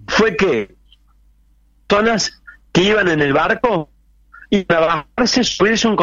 fue 0.08 0.36
que 0.36 0.76
personas 1.88 2.42
que 2.72 2.82
iban 2.82 3.08
en 3.08 3.22
el 3.22 3.34
barco 3.34 3.90
y 4.50 4.64
trabajarse, 4.64 5.44
subirse 5.44 5.88
un 5.88 5.98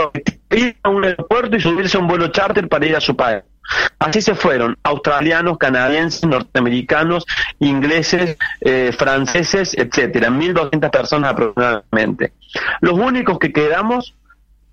ir 0.51 0.77
a 0.83 0.89
un 0.89 1.05
aeropuerto 1.05 1.57
y 1.57 1.61
subirse 1.61 1.97
a 1.97 2.01
un 2.01 2.07
vuelo 2.07 2.29
charter 2.29 2.69
para 2.69 2.87
ir 2.87 2.97
a 2.97 3.01
su 3.01 3.17
país. 3.17 3.43
Así 3.99 4.23
se 4.23 4.37
fueron 4.37 4.77
australianos, 4.85 5.59
canadienses, 5.59 6.25
norteamericanos, 6.25 7.27
ingleses, 7.59 8.37
eh, 8.61 8.93
franceses, 8.97 9.75
etcétera, 9.77 10.29
1.200 10.29 10.91
personas 10.91 11.33
aproximadamente. 11.33 12.33
Los 12.81 12.95
únicos 12.95 13.39
que 13.41 13.53
quedamos 13.53 14.15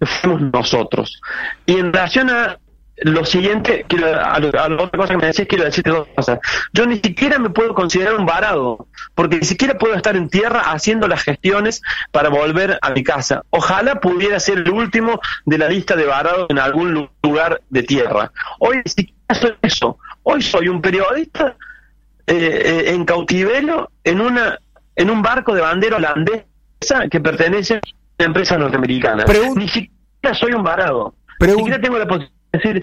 fuimos 0.01 0.41
nosotros. 0.41 1.21
Y 1.65 1.77
en 1.77 1.91
relación 1.91 2.29
a 2.29 2.59
lo 3.03 3.25
siguiente, 3.25 3.85
quiero, 3.87 4.07
a, 4.07 4.39
la 4.39 4.47
otra 4.47 4.97
cosa 4.97 5.13
que 5.13 5.17
me 5.17 5.27
decís, 5.27 5.45
quiero 5.47 5.65
decirte 5.65 5.89
dos 5.89 6.07
cosas. 6.15 6.39
Yo 6.71 6.85
ni 6.85 6.95
siquiera 6.99 7.37
me 7.37 7.49
puedo 7.49 7.73
considerar 7.73 8.15
un 8.15 8.25
varado, 8.25 8.87
porque 9.15 9.37
ni 9.37 9.45
siquiera 9.45 9.77
puedo 9.77 9.93
estar 9.95 10.15
en 10.15 10.29
tierra 10.29 10.61
haciendo 10.61 11.07
las 11.07 11.23
gestiones 11.23 11.81
para 12.11 12.29
volver 12.29 12.79
a 12.81 12.89
mi 12.91 13.03
casa. 13.03 13.43
Ojalá 13.49 13.99
pudiera 13.99 14.39
ser 14.39 14.59
el 14.59 14.69
último 14.69 15.19
de 15.45 15.57
la 15.57 15.67
lista 15.67 15.95
de 15.95 16.05
varados 16.05 16.47
en 16.49 16.59
algún 16.59 17.09
lugar 17.21 17.61
de 17.69 17.83
tierra. 17.83 18.31
Hoy 18.59 18.77
ni 18.77 18.91
siquiera 18.91 19.35
soy 19.35 19.53
eso. 19.61 19.97
Hoy 20.23 20.41
soy 20.41 20.69
un 20.69 20.81
periodista 20.81 21.57
eh, 22.25 22.35
eh, 22.35 22.93
en 22.93 23.03
cautiverio 23.03 23.91
en, 24.03 24.21
una, 24.21 24.57
en 24.95 25.09
un 25.09 25.21
barco 25.21 25.53
de 25.53 25.61
bandera 25.61 25.97
holandesa 25.97 26.45
que 27.11 27.19
pertenece 27.19 27.75
a 27.75 27.81
una 28.19 28.27
empresa 28.27 28.57
norteamericana. 28.57 29.25
ni 29.55 29.67
siquiera 29.67 30.33
soy 30.33 30.53
un 30.53 30.63
varado. 30.63 31.15
Ni 31.39 31.49
siquiera 31.49 31.81
tengo 31.81 31.97
la 31.97 32.07
posibilidad 32.07 32.42
es 32.53 32.61
decir, 32.61 32.81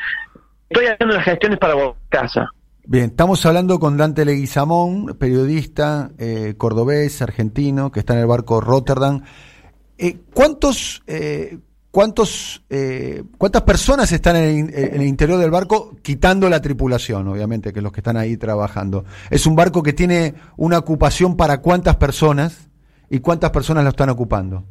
estoy 0.69 0.87
haciendo 0.87 1.15
las 1.15 1.25
gestiones 1.25 1.59
para 1.59 1.75
casa. 2.09 2.51
Bien, 2.85 3.05
estamos 3.05 3.47
hablando 3.47 3.79
con 3.79 3.97
Dante 3.97 4.25
Leguizamón, 4.25 5.17
periodista 5.17 6.11
eh, 6.19 6.55
cordobés, 6.59 7.23
argentino, 7.23 7.93
que 7.93 8.01
está 8.01 8.15
en 8.15 8.21
el 8.21 8.27
barco 8.27 8.61
Rotterdam. 8.61 9.23
Eh, 9.97 10.19
¿Cuántos, 10.35 11.03
eh, 11.07 11.59
cuántos, 11.93 12.65
eh, 12.69 13.23
cuántas 13.39 13.63
personas 13.63 14.11
están 14.11 14.35
en 14.35 14.73
el, 14.75 15.03
interior 15.03 15.39
del 15.39 15.53
barco, 15.53 15.95
quitando 16.03 16.49
la 16.49 16.61
tripulación, 16.61 17.29
obviamente, 17.29 17.73
que 17.73 17.81
los 17.81 17.93
que 17.93 18.01
están 18.01 18.17
ahí 18.17 18.37
trabajando? 18.37 19.05
¿Es 19.31 19.47
un 19.47 19.55
barco 19.55 19.85
que 19.85 19.93
tiene 19.93 20.35
una 20.57 20.79
ocupación 20.79 21.37
para 21.37 21.59
cuántas 21.61 21.95
personas 21.95 22.69
y 23.09 23.21
cuántas 23.21 23.51
personas 23.51 23.85
lo 23.85 23.91
están 23.91 24.11
ocupando? 24.11 24.65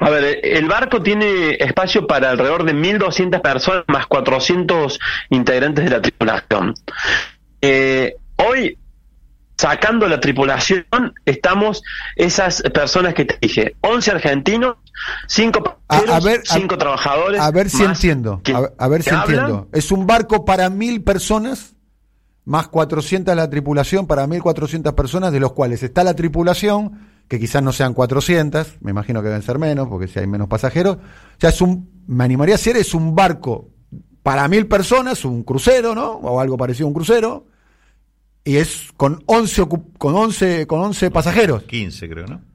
A 0.00 0.10
ver, 0.10 0.40
el 0.44 0.68
barco 0.68 1.02
tiene 1.02 1.52
espacio 1.58 2.06
para 2.06 2.30
alrededor 2.30 2.64
de 2.64 2.74
1.200 2.74 3.40
personas 3.40 3.84
más 3.88 4.06
400 4.06 4.98
integrantes 5.30 5.84
de 5.84 5.90
la 5.90 6.00
tripulación. 6.00 6.74
Eh, 7.60 8.16
hoy, 8.36 8.78
sacando 9.56 10.06
la 10.06 10.20
tripulación, 10.20 10.86
estamos 11.24 11.82
esas 12.14 12.62
personas 12.62 13.14
que 13.14 13.24
te 13.24 13.38
dije, 13.40 13.76
11 13.80 14.10
argentinos, 14.12 14.76
5 15.26 15.78
cinco 16.44 16.78
trabajadores. 16.78 17.40
A 17.40 17.50
ver 17.50 17.68
si 17.68 17.82
entiendo, 17.82 18.40
a, 18.78 18.88
ver 18.88 19.02
si 19.02 19.10
entiendo. 19.10 19.68
Es 19.72 19.90
un 19.90 20.06
barco 20.06 20.44
para 20.44 20.70
mil 20.70 21.02
personas 21.02 21.74
más 22.44 22.68
400 22.68 23.36
la 23.36 23.50
tripulación 23.50 24.06
para 24.06 24.26
1.400 24.26 24.94
personas, 24.94 25.32
de 25.32 25.40
los 25.40 25.52
cuales 25.52 25.82
está 25.82 26.02
la 26.02 26.14
tripulación, 26.14 27.17
que 27.28 27.38
quizás 27.38 27.62
no 27.62 27.72
sean 27.72 27.94
400, 27.94 28.78
me 28.80 28.90
imagino 28.90 29.20
que 29.20 29.28
deben 29.28 29.42
ser 29.42 29.58
menos, 29.58 29.88
porque 29.88 30.08
si 30.08 30.18
hay 30.18 30.26
menos 30.26 30.48
pasajeros. 30.48 30.96
O 30.96 31.40
sea, 31.40 31.50
es 31.50 31.60
un, 31.60 31.90
me 32.06 32.24
animaría 32.24 32.54
a 32.54 32.58
decir, 32.58 32.76
es 32.76 32.94
un 32.94 33.14
barco 33.14 33.70
para 34.22 34.48
mil 34.48 34.66
personas, 34.66 35.24
un 35.24 35.44
crucero, 35.44 35.94
¿no? 35.94 36.12
O 36.12 36.40
algo 36.40 36.56
parecido 36.56 36.86
a 36.86 36.88
un 36.88 36.94
crucero, 36.94 37.46
y 38.44 38.56
es 38.56 38.88
con 38.96 39.22
11, 39.26 39.66
con 39.98 40.14
11, 40.14 40.66
con 40.66 40.80
11 40.80 41.10
pasajeros. 41.10 41.62
15 41.64 42.08
creo, 42.08 42.26
¿no? 42.26 42.47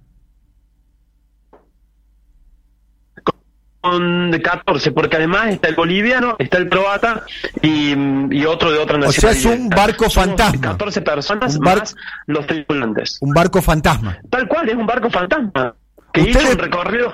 De 3.84 4.42
14, 4.42 4.92
porque 4.92 5.18
además 5.18 5.50
está 5.50 5.68
el 5.68 5.75
boliviano, 5.75 6.38
está 6.40 6.58
el 6.58 6.70
croata 6.70 7.25
y, 7.62 8.46
otro 8.46 8.72
de 8.72 8.78
otra 8.78 8.98
nacionalidad. 8.98 9.08
O 9.08 9.12
sea, 9.12 9.32
es 9.32 9.46
un 9.46 9.70
barco 9.70 10.10
fantasma. 10.10 10.62
14 10.62 11.02
personas 11.02 11.60
más 11.60 11.96
los 12.28 12.48
tripulantes. 12.48 13.18
Un 13.20 13.34
barco 13.34 13.62
fantasma. 13.62 14.18
Tal 14.30 14.48
cual, 14.48 14.70
es 14.70 14.75
un 14.75 14.86
barco 14.86 15.10
fantasma. 15.10 15.75
Que 16.13 16.22
hizo 16.22 16.40
un 16.40 16.58
recorrido 16.58 17.13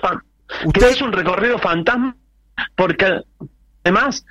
usted... 0.65 0.91
hizo 0.91 1.05
un 1.05 1.13
recorrido 1.13 1.57
fantasma 1.57 2.15
porque 2.75 3.21
además 3.83 4.23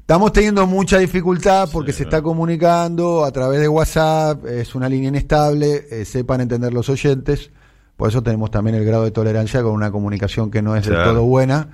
Estamos 0.00 0.32
teniendo 0.32 0.66
mucha 0.66 0.98
dificultad 0.98 1.70
porque 1.72 1.92
se 1.92 2.02
está 2.02 2.20
comunicando 2.20 3.24
a 3.24 3.30
través 3.30 3.60
de 3.60 3.68
WhatsApp, 3.68 4.44
es 4.44 4.74
una 4.74 4.88
línea 4.88 5.08
inestable, 5.08 5.86
eh, 5.90 6.04
sepan 6.04 6.42
entender 6.42 6.74
los 6.74 6.90
oyentes. 6.90 7.50
Por 7.96 8.08
eso 8.08 8.22
tenemos 8.22 8.50
también 8.50 8.76
el 8.76 8.84
grado 8.84 9.04
de 9.04 9.10
tolerancia 9.10 9.62
con 9.62 9.72
una 9.72 9.90
comunicación 9.90 10.50
que 10.50 10.62
no 10.62 10.76
es 10.76 10.86
del 10.86 11.02
todo 11.02 11.22
buena, 11.24 11.68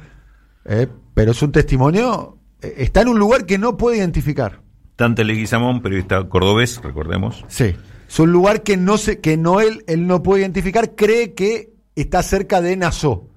eh, 0.64 0.88
pero 1.14 1.32
es 1.32 1.42
un 1.42 1.52
testimonio, 1.52 2.38
eh, 2.60 2.74
está 2.78 3.02
en 3.02 3.08
un 3.08 3.18
lugar 3.18 3.46
que 3.46 3.58
no 3.58 3.76
puede 3.76 3.98
identificar. 3.98 4.60
Dante 4.96 5.24
Leguizamón, 5.24 5.80
periodista 5.80 6.28
cordobés, 6.28 6.82
recordemos. 6.82 7.44
Sí, 7.48 7.76
es 8.08 8.18
un 8.18 8.32
lugar 8.32 8.62
que 8.62 8.76
no 8.76 8.98
se, 8.98 9.20
que 9.20 9.36
no 9.36 9.60
él, 9.60 9.84
él 9.86 10.06
no 10.06 10.22
puede 10.22 10.42
identificar, 10.42 10.94
cree 10.94 11.34
que 11.34 11.72
está 11.94 12.22
cerca 12.22 12.60
de 12.60 12.76
Nassau, 12.76 13.28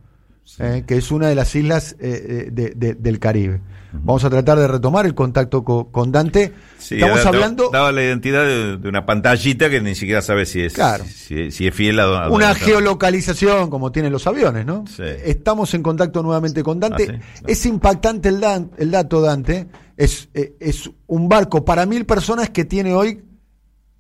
eh, 0.60 0.84
que 0.86 0.98
es 0.98 1.12
una 1.12 1.28
de 1.28 1.36
las 1.36 1.56
islas 1.56 1.96
del 1.98 3.20
Caribe. 3.20 3.62
Vamos 3.94 4.24
a 4.24 4.30
tratar 4.30 4.58
de 4.58 4.68
retomar 4.68 5.06
el 5.06 5.14
contacto 5.14 5.64
con, 5.64 6.12
Dante. 6.12 6.54
Estamos 6.80 7.26
hablando. 7.26 7.70
Daba 7.72 7.92
la 7.92 8.04
identidad 8.04 8.46
de, 8.46 8.88
una 8.88 9.06
pantallita 9.06 9.70
que 9.70 9.82
ni 9.82 9.96
siquiera 9.96 10.22
sabe 10.22 10.46
si 10.46 10.62
es, 10.62 10.74
si, 10.74 11.68
es 11.68 11.76
fiel 11.76 12.00
a. 12.00 12.30
una 12.30 12.56
geolocalización, 12.56 13.70
como 13.70 13.92
tienen 13.92 14.12
los 14.12 14.26
aviones, 14.28 14.66
¿no? 14.66 14.86
Estamos 15.00 15.74
en 15.74 15.84
contacto 15.84 16.24
nuevamente 16.24 16.64
con 16.64 16.80
Dante. 16.80 17.20
Ah, 17.20 17.44
es 17.48 17.66
impactante 17.66 18.30
el, 18.30 18.42
el 18.78 18.92
dato, 18.92 19.22
Dante. 19.22 19.68
Es, 19.98 20.30
eh, 20.34 20.56
es 20.60 20.90
un 21.08 21.28
barco 21.28 21.66
para 21.66 21.86
mil 21.86 22.06
personas 22.06 22.50
que 22.50 22.66
tiene 22.66 22.94
hoy 22.94 23.24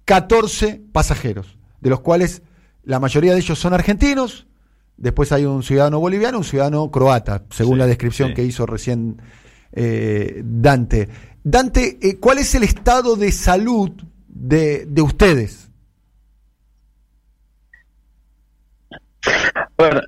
14 0.05 0.81
pasajeros, 0.91 1.57
de 1.79 1.89
los 1.89 1.99
cuales 1.99 2.41
la 2.83 2.99
mayoría 2.99 3.33
de 3.33 3.39
ellos 3.39 3.59
son 3.59 3.73
argentinos. 3.73 4.47
Después 5.01 5.31
hay 5.31 5.45
un 5.45 5.63
ciudadano 5.63 5.99
boliviano, 5.99 6.37
un 6.37 6.43
ciudadano 6.43 6.91
croata, 6.91 7.43
según 7.49 7.79
la 7.79 7.87
descripción 7.87 8.35
que 8.35 8.43
hizo 8.43 8.67
recién 8.67 9.19
eh, 9.71 10.43
Dante. 10.45 11.09
Dante, 11.43 11.97
eh, 11.99 12.19
¿cuál 12.19 12.37
es 12.37 12.53
el 12.53 12.61
estado 12.61 13.15
de 13.15 13.31
salud 13.31 13.89
de, 14.27 14.85
ustedes? 15.01 15.71
Bueno, 19.75 20.01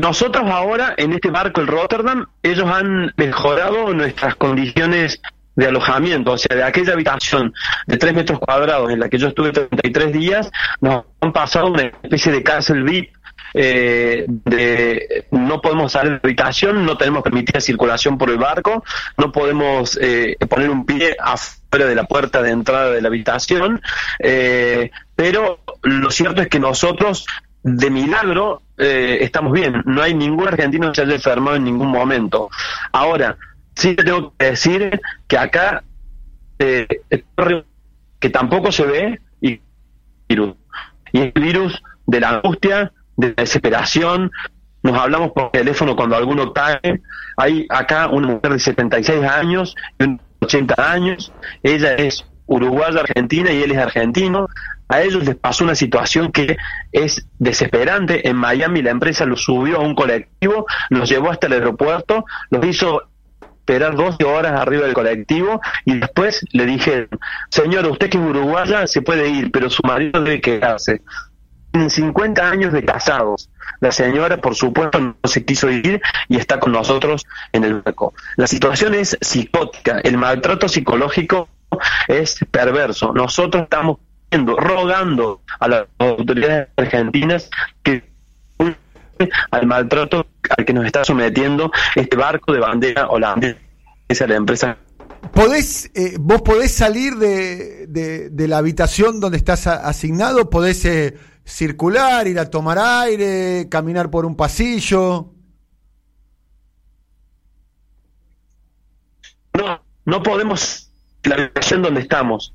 nosotros 0.00 0.42
ahora 0.50 0.94
en 0.96 1.12
este 1.12 1.30
barco, 1.30 1.60
el 1.60 1.68
Rotterdam, 1.68 2.26
ellos 2.42 2.66
han 2.66 3.12
mejorado 3.16 3.94
nuestras 3.94 4.34
condiciones 4.34 5.22
de 5.56 5.66
alojamiento, 5.66 6.32
o 6.32 6.38
sea, 6.38 6.56
de 6.56 6.62
aquella 6.62 6.92
habitación 6.92 7.52
de 7.86 7.96
3 7.96 8.14
metros 8.14 8.38
cuadrados 8.38 8.90
en 8.90 9.00
la 9.00 9.08
que 9.08 9.18
yo 9.18 9.28
estuve 9.28 9.52
33 9.52 10.12
días, 10.12 10.50
nos 10.80 11.04
han 11.20 11.32
pasado 11.32 11.68
una 11.68 11.82
especie 11.82 12.32
de 12.32 12.42
cárcel 12.42 12.82
VIP 12.82 13.12
eh, 13.54 14.26
de, 14.28 15.26
no 15.32 15.60
podemos 15.60 15.92
salir 15.92 16.12
de 16.12 16.20
habitación, 16.22 16.86
no 16.86 16.96
tenemos 16.96 17.22
permitida 17.22 17.60
circulación 17.60 18.16
por 18.16 18.30
el 18.30 18.38
barco, 18.38 18.84
no 19.16 19.32
podemos 19.32 19.98
eh, 20.00 20.36
poner 20.48 20.70
un 20.70 20.86
pie 20.86 21.16
afuera 21.18 21.86
de 21.86 21.94
la 21.94 22.04
puerta 22.04 22.42
de 22.42 22.50
entrada 22.50 22.90
de 22.90 23.00
la 23.00 23.08
habitación, 23.08 23.80
eh, 24.20 24.90
pero 25.16 25.60
lo 25.82 26.10
cierto 26.10 26.42
es 26.42 26.48
que 26.48 26.60
nosotros 26.60 27.26
de 27.62 27.90
milagro 27.90 28.62
eh, 28.78 29.18
estamos 29.20 29.52
bien, 29.52 29.82
no 29.84 30.02
hay 30.02 30.14
ningún 30.14 30.48
argentino 30.48 30.88
que 30.88 30.94
se 30.96 31.02
haya 31.02 31.14
enfermado 31.14 31.56
en 31.56 31.64
ningún 31.64 31.88
momento. 31.88 32.48
Ahora, 32.92 33.36
sí 33.80 33.96
te 33.96 34.04
tengo 34.04 34.34
que 34.38 34.46
decir 34.46 35.00
que 35.26 35.38
acá 35.38 35.82
que 36.58 38.30
tampoco 38.30 38.70
se 38.70 38.84
ve 38.84 39.20
y 39.40 39.60
virus. 40.28 40.54
Y 41.12 41.20
el 41.20 41.32
virus 41.32 41.82
de 42.06 42.20
la 42.20 42.28
angustia, 42.28 42.92
de 43.16 43.32
desesperación, 43.32 44.30
nos 44.82 44.98
hablamos 44.98 45.32
por 45.32 45.50
teléfono 45.50 45.96
cuando 45.96 46.16
alguno 46.16 46.52
cae. 46.52 47.00
Hay 47.38 47.66
acá 47.70 48.08
una 48.08 48.28
mujer 48.28 48.52
de 48.52 48.58
76 48.58 49.24
años 49.24 49.74
y 49.98 50.04
un 50.04 50.20
80 50.40 50.92
años, 50.92 51.32
ella 51.62 51.94
es 51.94 52.24
uruguaya 52.46 53.00
argentina 53.00 53.52
y 53.52 53.62
él 53.62 53.72
es 53.72 53.78
argentino. 53.78 54.48
A 54.88 55.02
ellos 55.02 55.24
les 55.24 55.36
pasó 55.36 55.64
una 55.64 55.74
situación 55.74 56.32
que 56.32 56.56
es 56.92 57.26
desesperante. 57.38 58.28
En 58.28 58.36
Miami 58.36 58.82
la 58.82 58.90
empresa 58.90 59.24
los 59.24 59.44
subió 59.44 59.76
a 59.76 59.80
un 59.80 59.94
colectivo, 59.94 60.66
los 60.88 61.08
llevó 61.08 61.30
hasta 61.30 61.46
el 61.46 61.54
aeropuerto, 61.54 62.24
los 62.50 62.66
hizo 62.66 63.09
esperar 63.70 63.94
12 63.94 64.24
horas 64.24 64.60
arriba 64.60 64.84
del 64.84 64.94
colectivo 64.94 65.60
y 65.84 65.98
después 66.00 66.44
le 66.50 66.66
dije, 66.66 67.08
señor, 67.50 67.86
usted 67.86 68.10
que 68.10 68.18
es 68.18 68.24
uruguaya 68.24 68.84
se 68.88 69.00
puede 69.00 69.28
ir, 69.28 69.52
pero 69.52 69.70
su 69.70 69.82
marido 69.84 70.20
debe 70.22 70.40
quedarse. 70.40 71.02
tienen 71.70 71.88
50 71.88 72.50
años 72.50 72.72
de 72.72 72.84
casados. 72.84 73.48
La 73.78 73.92
señora, 73.92 74.38
por 74.38 74.56
supuesto, 74.56 74.98
no 74.98 75.14
se 75.22 75.44
quiso 75.44 75.70
ir 75.70 76.02
y 76.28 76.36
está 76.36 76.58
con 76.58 76.72
nosotros 76.72 77.24
en 77.52 77.62
el 77.62 77.80
barco. 77.80 78.12
La 78.36 78.48
situación 78.48 78.94
es 78.94 79.16
psicótica, 79.20 80.00
el 80.02 80.18
maltrato 80.18 80.68
psicológico 80.68 81.48
es 82.08 82.44
perverso. 82.50 83.12
Nosotros 83.14 83.62
estamos 83.62 83.98
rogando 84.32 85.42
a 85.60 85.68
las 85.68 85.86
autoridades 85.98 86.68
argentinas 86.76 87.48
que 87.84 88.09
al 89.50 89.66
maltrato 89.66 90.26
al 90.56 90.64
que 90.64 90.72
nos 90.72 90.86
está 90.86 91.04
sometiendo 91.04 91.70
este 91.94 92.16
barco 92.16 92.52
de 92.52 92.60
bandera 92.60 93.08
holandesa, 93.08 93.58
la 94.26 94.34
empresa 94.34 94.78
¿Podés, 95.32 95.90
eh, 95.94 96.16
¿Vos 96.18 96.42
podés 96.42 96.72
salir 96.72 97.14
de, 97.16 97.86
de, 97.86 98.48
la 98.48 98.58
habitación 98.58 99.20
donde 99.20 99.36
estás 99.36 99.66
asignado? 99.66 100.50
¿Podés 100.50 100.84
eh, 100.86 101.16
circular, 101.44 102.26
ir 102.26 102.38
a 102.38 102.50
tomar 102.50 102.78
aire, 102.78 103.68
caminar 103.70 104.10
por 104.10 104.24
un 104.24 104.34
pasillo? 104.34 105.32
No, 109.54 109.84
no 110.04 110.22
podemos 110.22 110.90
la 111.24 111.34
habitación 111.36 111.82
donde 111.82 112.00
estamos. 112.00 112.54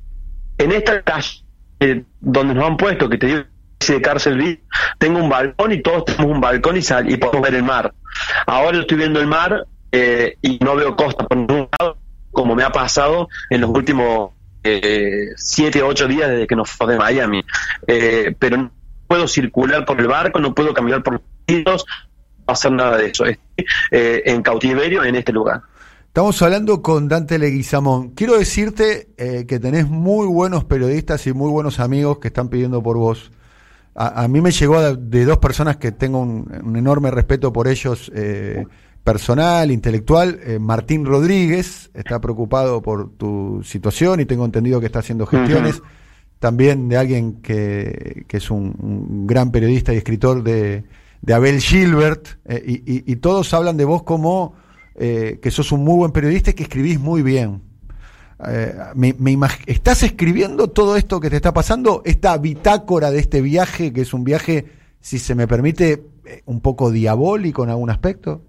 En 0.58 0.72
esta 0.72 1.02
calle 1.04 1.46
eh, 1.80 2.04
donde 2.20 2.56
nos 2.56 2.66
han 2.66 2.78
puesto, 2.78 3.08
que 3.10 3.18
te 3.18 3.28
digo 3.28 3.44
de 3.94 4.02
cárcel 4.02 4.62
tengo 4.98 5.20
un 5.20 5.30
balcón 5.30 5.72
y 5.72 5.82
todos 5.82 6.06
tenemos 6.06 6.32
un 6.32 6.42
balcón 6.42 6.78
y, 6.78 6.82
sal, 6.82 7.10
y 7.12 7.18
podemos 7.18 7.42
ver 7.44 7.56
el 7.56 7.64
mar. 7.64 7.94
Ahora 8.46 8.80
estoy 8.80 8.98
viendo 8.98 9.20
el 9.20 9.28
mar 9.28 9.66
y 10.42 10.60
no 10.60 10.76
veo 10.76 10.96
costa 10.96 11.26
por 11.26 11.38
ningún 11.38 11.70
lado 11.80 11.98
como 12.36 12.54
me 12.54 12.64
ha 12.64 12.72
pasado 12.72 13.30
en 13.50 13.62
los 13.62 13.70
últimos 13.72 14.32
eh, 14.62 15.30
siete 15.38 15.82
o 15.82 15.88
ocho 15.88 16.08
días 16.08 16.30
desde 16.30 16.48
que 16.48 16.56
nos 16.56 16.70
fue 16.70 16.92
de 16.92 16.98
Miami. 16.98 17.42
Eh, 17.88 18.36
pero 18.38 18.58
no 18.58 18.72
puedo 19.08 19.28
circular 19.28 19.86
por 19.86 20.00
el 20.00 20.08
barco, 20.08 20.40
no 20.40 20.54
puedo 20.54 20.74
caminar 20.74 21.02
por 21.02 21.14
los 21.14 21.22
pisos, 21.46 21.86
no 22.46 22.54
hacer 22.54 22.72
nada 22.74 22.98
de 22.98 23.08
eso. 23.08 23.26
Estoy 23.26 23.66
eh, 23.92 24.24
en 24.26 24.44
cautiverio 24.44 25.04
en 25.04 25.16
este 25.16 25.32
lugar. 25.32 25.62
Estamos 26.08 26.42
hablando 26.42 26.82
con 26.82 27.08
Dante 27.08 27.40
Leguizamón. 27.40 28.12
Quiero 28.12 28.38
decirte 28.38 29.10
que 29.18 29.60
tenés 29.60 29.90
muy 29.90 30.28
buenos 30.28 30.64
periodistas 30.64 31.28
y 31.28 31.34
muy 31.34 31.52
buenos 31.52 31.82
amigos 31.82 32.20
que 32.20 32.30
están 32.30 32.48
pidiendo 32.48 32.82
por 32.82 32.96
vos. 32.96 33.32
A, 33.98 34.28
mí 34.28 34.42
me 34.42 34.52
llegó 34.52 34.82
de, 34.82 35.26
dos 35.26 35.38
personas 35.38 35.78
que 35.78 35.94
tengo 35.94 36.20
un, 36.20 36.76
enorme 36.76 37.12
respeto 37.12 37.54
por 37.54 37.68
ellos. 37.68 38.12
Eh, 38.14 38.66
personal, 39.06 39.72
intelectual. 39.72 40.40
Eh, 40.44 40.60
Martín 40.60 41.06
Rodríguez 41.06 41.92
está 41.94 42.20
preocupado 42.20 42.82
por 42.82 43.12
tu 43.12 43.62
situación 43.64 44.20
y 44.20 44.26
tengo 44.26 44.44
entendido 44.44 44.82
que 44.82 44.88
está 44.88 45.00
haciendo 45.00 45.28
gestiones. 45.28 45.82
También 46.40 46.90
de 46.90 46.98
alguien 46.98 47.42
que, 47.42 48.26
que 48.28 48.38
es 48.38 48.52
un, 48.52 49.26
gran 49.28 49.52
periodista 49.52 49.94
y 49.94 49.98
escritor 49.98 50.44
de, 50.44 50.84
de 51.22 51.34
Abel 51.34 51.62
Gilbert. 51.62 52.28
Eh, 52.46 52.82
y, 52.86 53.12
y, 53.12 53.16
todos 53.18 53.54
hablan 53.54 53.78
de 53.78 53.86
vos 53.86 54.04
como 54.04 54.56
eh, 54.96 55.40
que 55.42 55.52
sos 55.52 55.72
un 55.72 55.84
muy 55.84 55.98
buen 55.98 56.12
periodista 56.12 56.50
y 56.50 56.54
que 56.54 56.64
escribís 56.64 57.00
muy 57.00 57.22
bien. 57.22 57.62
Me, 58.96 59.16
¿Estás 59.66 60.04
escribiendo 60.04 60.70
todo 60.70 60.98
esto 60.98 61.20
que 61.20 61.30
te 61.30 61.38
está 61.38 61.54
pasando? 61.54 62.02
Esta 62.06 62.38
bitácora 62.38 63.12
de 63.12 63.20
este 63.20 63.42
viaje, 63.42 63.94
que 63.94 64.02
es 64.02 64.14
un 64.14 64.24
viaje, 64.24 64.66
si 65.00 65.20
se 65.20 65.36
me 65.36 65.48
permite, 65.48 66.04
un 66.46 66.62
poco 66.62 66.92
diabólico 66.92 67.64
en 67.64 67.70
algún 67.70 67.90
aspecto. 67.90 68.42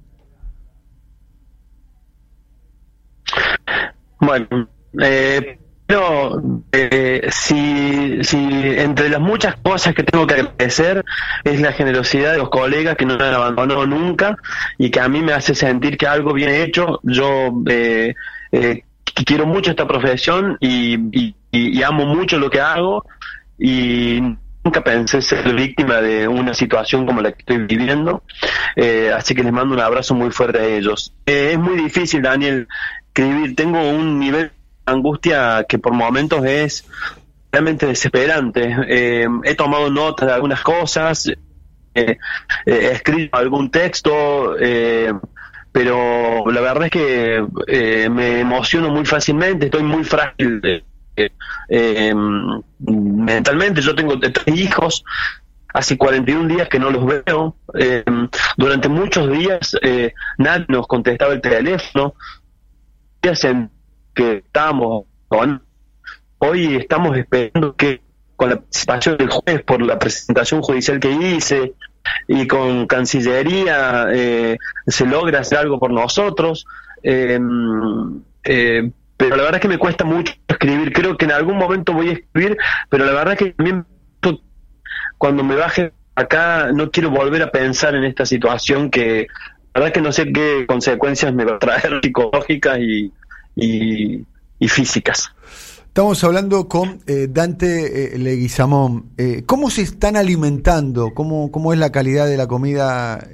Bueno, 4.19 4.69
eh, 5.01 5.59
pero 5.87 6.43
eh, 6.73 7.29
si, 7.31 8.25
si 8.25 8.37
entre 8.37 9.09
las 9.09 9.21
muchas 9.21 9.57
cosas 9.57 9.95
que 9.95 10.03
tengo 10.03 10.27
que 10.27 10.35
agradecer 10.35 11.05
es 11.45 11.61
la 11.61 11.73
generosidad 11.73 12.33
de 12.33 12.39
los 12.39 12.49
colegas 12.49 12.97
que 12.97 13.07
no 13.07 13.17
me 13.17 13.25
han 13.25 13.35
abandonado 13.35 13.87
nunca 13.87 14.37
y 14.79 14.91
que 14.91 15.01
a 15.01 15.09
mí 15.09 15.23
me 15.23 15.33
hace 15.33 15.55
sentir 15.55 15.97
que 15.97 16.09
algo 16.09 16.33
bien 16.33 16.51
hecho. 16.51 16.99
Yo 17.05 17.53
eh, 17.69 18.15
eh, 18.51 18.83
quiero 19.25 19.47
mucho 19.47 19.71
esta 19.71 19.87
profesión 19.87 20.57
y, 20.61 21.35
amo 21.83 22.05
mucho 22.07 22.39
lo 22.39 22.51
que 22.51 22.61
hago 22.61 23.05
y 23.59 24.21
nunca 24.65 24.83
pensé 24.83 25.23
ser 25.23 25.55
víctima 25.55 26.01
de 26.01 26.27
una 26.27 26.53
situación 26.53 27.07
como 27.07 27.23
la 27.23 27.33
que 27.33 27.39
estoy 27.39 27.59
viviendo, 27.59 28.25
eh, 28.75 29.13
así 29.17 29.35
que 29.35 29.43
les 29.43 29.53
mando 29.53 29.75
un 29.75 29.81
abrazo 29.81 30.15
muy 30.15 30.31
fuerte 30.31 30.59
a 30.59 30.67
ellos. 30.67 31.15
Eh, 31.25 31.51
es 31.53 31.59
muy 31.59 31.77
difícil, 31.77 32.23
Daniel, 32.23 32.67
tengo 33.13 33.89
un 33.89 34.19
nivel 34.19 34.49
de 34.49 34.53
angustia 34.93 35.65
que 35.69 35.79
por 35.79 35.93
momentos 35.93 36.45
es 36.45 36.85
realmente 37.53 37.87
desesperante. 37.87 38.77
Eh, 38.89 39.29
he 39.45 39.55
tomado 39.55 39.89
nota 39.89 40.27
de 40.27 40.33
algunas 40.33 40.63
cosas, 40.63 41.31
he 41.95 42.19
escrito 42.67 43.39
algún 43.39 43.71
texto, 43.71 44.57
pero 45.77 46.51
la 46.51 46.63
verdad 46.63 46.85
es 46.85 46.91
que 46.91 48.09
me 48.09 48.41
emociono 48.41 48.89
muy 48.89 49.05
fácilmente, 49.05 49.67
estoy 49.67 49.83
muy 49.83 50.05
frágil 50.05 50.83
mentalmente. 52.79 53.83
Yo 53.83 53.95
tengo 53.95 54.19
tres 54.19 54.57
hijos, 54.57 55.05
hace 55.75 55.99
41 55.99 56.49
días 56.49 56.71
que 56.71 56.79
no 56.79 56.89
los 56.89 57.05
veo. 57.05 57.57
durante 58.57 58.89
muchos 58.89 59.31
días 59.31 59.77
nadie 60.39 60.65
nos 60.69 60.87
contestaba 60.87 61.35
el 61.35 61.43
teléfono 61.43 62.15
en 63.21 63.71
que 64.15 64.37
estamos 64.47 65.05
con, 65.29 65.63
hoy 66.39 66.77
estamos 66.77 67.19
esperando 67.19 67.77
que 67.77 68.01
con 68.35 68.49
la 68.49 68.57
participación 68.57 69.19
del 69.19 69.29
juez 69.29 69.63
por 69.63 69.83
la 69.83 69.99
presentación 69.99 70.63
judicial 70.63 70.99
que 71.01 71.11
hice 71.11 71.75
y 72.29 72.47
con 72.47 72.87
Cancillería 72.87 74.07
eh, 74.13 74.59
se 74.87 75.07
logra 75.07 75.41
hacer 75.41 75.59
algo 75.59 75.79
por 75.79 75.93
nosotros. 75.93 76.67
Eh, 77.03 77.39
eh, 78.45 78.91
pero 79.17 79.37
la 79.37 79.43
verdad 79.45 79.57
es 79.57 79.63
que 79.63 79.69
me 79.69 79.79
cuesta 79.79 80.05
mucho 80.05 80.35
escribir. 80.47 80.93
Creo 80.93 81.17
que 81.17 81.25
en 81.25 81.33
algún 81.33 81.57
momento 81.57 81.93
voy 81.93 82.11
a 82.11 82.13
escribir, 82.13 82.57
pero 82.89 83.05
la 83.07 83.13
verdad 83.13 83.33
es 83.33 83.39
que 83.39 83.51
también 83.53 83.87
cuando 85.19 85.43
me 85.43 85.57
baje 85.57 85.93
acá 86.15 86.71
no 86.73 86.91
quiero 86.91 87.11
volver 87.11 87.43
a 87.43 87.51
pensar 87.51 87.95
en 87.95 88.05
esta 88.05 88.27
situación 88.27 88.91
que 88.91 89.27
la 89.75 89.81
verdad 89.81 89.95
que 89.95 90.01
no 90.01 90.13
sé 90.13 90.33
qué 90.33 90.65
consecuencias 90.67 91.33
me 91.35 91.45
va 91.45 91.57
a 91.57 91.59
traer 91.59 92.01
psicológicas 92.03 92.79
y, 92.79 93.13
y, 93.55 94.69
físicas. 94.69 95.31
Estamos 95.97 96.23
hablando 96.25 96.69
con 96.69 97.01
eh, 97.07 97.27
Dante 97.31 98.17
eh, 98.17 98.19
Leguizamón. 98.19 99.13
Eh, 99.17 99.45
¿Cómo 99.47 99.71
se 99.71 99.81
están 99.81 100.19
alimentando? 100.19 101.15
¿Cómo, 101.15 101.51
¿Cómo 101.51 101.73
es 101.73 101.79
la 101.79 101.91
calidad 101.91 102.27
de 102.27 102.37
la 102.37 102.47
comida 102.47 103.27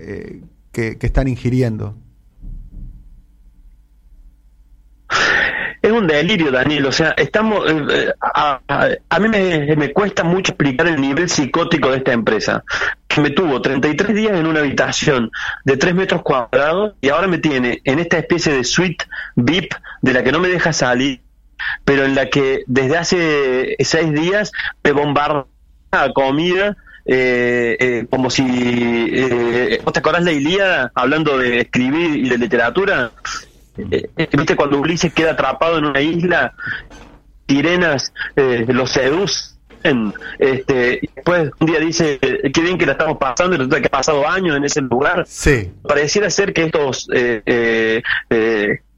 que, 0.71 0.97
están 1.01 1.27
ingiriendo? 1.27 1.97
Es 5.83 5.91
un 5.91 6.07
delirio, 6.07 6.53
Daniel. 6.53 6.87
O 6.87 6.93
sea, 6.93 7.15
estamos. 7.17 7.67
a, 8.21 8.61
a, 9.09 9.19
mí 9.19 9.29
me, 9.29 9.75
me, 9.75 9.93
cuesta 9.93 10.23
mucho 10.23 10.53
explicar 10.53 10.87
el 10.87 11.01
nivel 11.01 11.29
psicótico 11.29 11.91
de 11.91 11.97
esta 11.97 12.13
empresa. 12.13 12.63
Que 13.09 13.21
me 13.21 13.31
tuvo 13.31 13.61
33 13.61 14.15
días 14.15 14.39
en 14.39 14.47
una 14.47 14.61
habitación 14.61 15.33
de 15.65 15.77
3 15.77 15.97
metros 15.97 16.23
cuadrados 16.23 16.95
y 17.01 17.09
ahora 17.09 17.27
me 17.27 17.39
tiene 17.39 17.81
en 17.83 17.99
esta 17.99 18.19
especie 18.19 18.53
de 18.53 18.63
suite 18.63 19.05
VIP 19.35 19.75
de 20.01 20.13
la 20.13 20.23
que 20.23 20.31
no 20.31 20.39
me 20.39 20.47
deja 20.47 20.73
salir, 20.73 21.23
pero 21.85 22.05
en 22.05 22.15
la 22.15 22.29
que 22.29 22.65
desde 22.67 22.97
hace 22.97 23.77
seis 23.81 24.13
días 24.13 24.53
me 24.83 24.93
bombarda 24.93 25.47
comida. 26.15 26.77
Eh, 27.05 27.77
eh, 27.81 28.07
como 28.09 28.31
si 28.31 28.45
eh, 28.47 29.81
¿vos 29.83 29.93
te 29.93 29.99
acordás 29.99 30.23
la 30.23 30.31
Ilíada 30.31 30.93
hablando 30.95 31.37
de 31.37 31.63
escribir 31.63 32.17
y 32.17 32.29
de 32.29 32.39
literatura? 32.39 33.11
Eh, 33.77 34.09
¿Viste 34.33 34.55
cuando 34.55 34.79
Ulises 34.79 35.13
queda 35.13 35.33
atrapado 35.33 35.79
en 35.79 35.87
una 35.87 36.01
isla? 36.01 36.55
Sirenas 37.49 38.15
los 38.37 38.91
seducen 38.91 40.15
este, 40.39 41.01
y 41.03 41.11
después 41.15 41.51
un 41.59 41.67
día 41.67 41.81
dice 41.81 42.19
qué 42.21 42.61
bien 42.63 42.79
que 42.79 42.87
la 42.87 42.93
estamos 42.93 43.19
pasando 43.19 43.57
y 43.57 43.59
resulta 43.59 43.81
que 43.81 43.89
ha 43.89 43.91
pasado 43.91 44.27
años 44.27 44.57
en 44.57 44.65
ese 44.65 44.81
lugar. 44.81 45.25
Sí. 45.27 45.73
Pareciera 45.83 46.31
ser 46.31 46.53
que 46.55 46.63
estos 46.63 47.09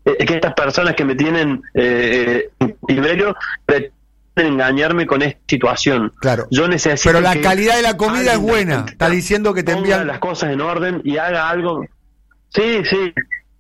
eh, 0.05 0.17
eh, 0.19 0.27
que 0.27 0.35
estas 0.35 0.55
personas 0.55 0.95
que 0.95 1.05
me 1.05 1.15
tienen 1.15 1.63
eh, 1.73 2.51
eh 2.61 3.35
pretenden 3.65 3.95
engañarme 4.37 5.07
con 5.07 5.23
esta 5.23 5.41
situación. 5.49 6.13
Claro. 6.21 6.47
Yo 6.51 6.69
necesito 6.69 7.11
Pero 7.11 7.21
la 7.21 7.41
calidad 7.41 7.77
de 7.77 7.83
la 7.83 7.97
comida 7.97 8.33
es 8.33 8.39
buena. 8.39 8.85
Está 8.89 9.09
diciendo 9.09 9.55
que 9.55 9.63
te 9.63 9.73
envían 9.73 10.07
las 10.07 10.19
cosas 10.19 10.53
en 10.53 10.61
orden 10.61 11.01
y 11.05 11.17
haga 11.17 11.49
algo. 11.49 11.85
Sí, 12.51 12.83
sí. 12.85 13.13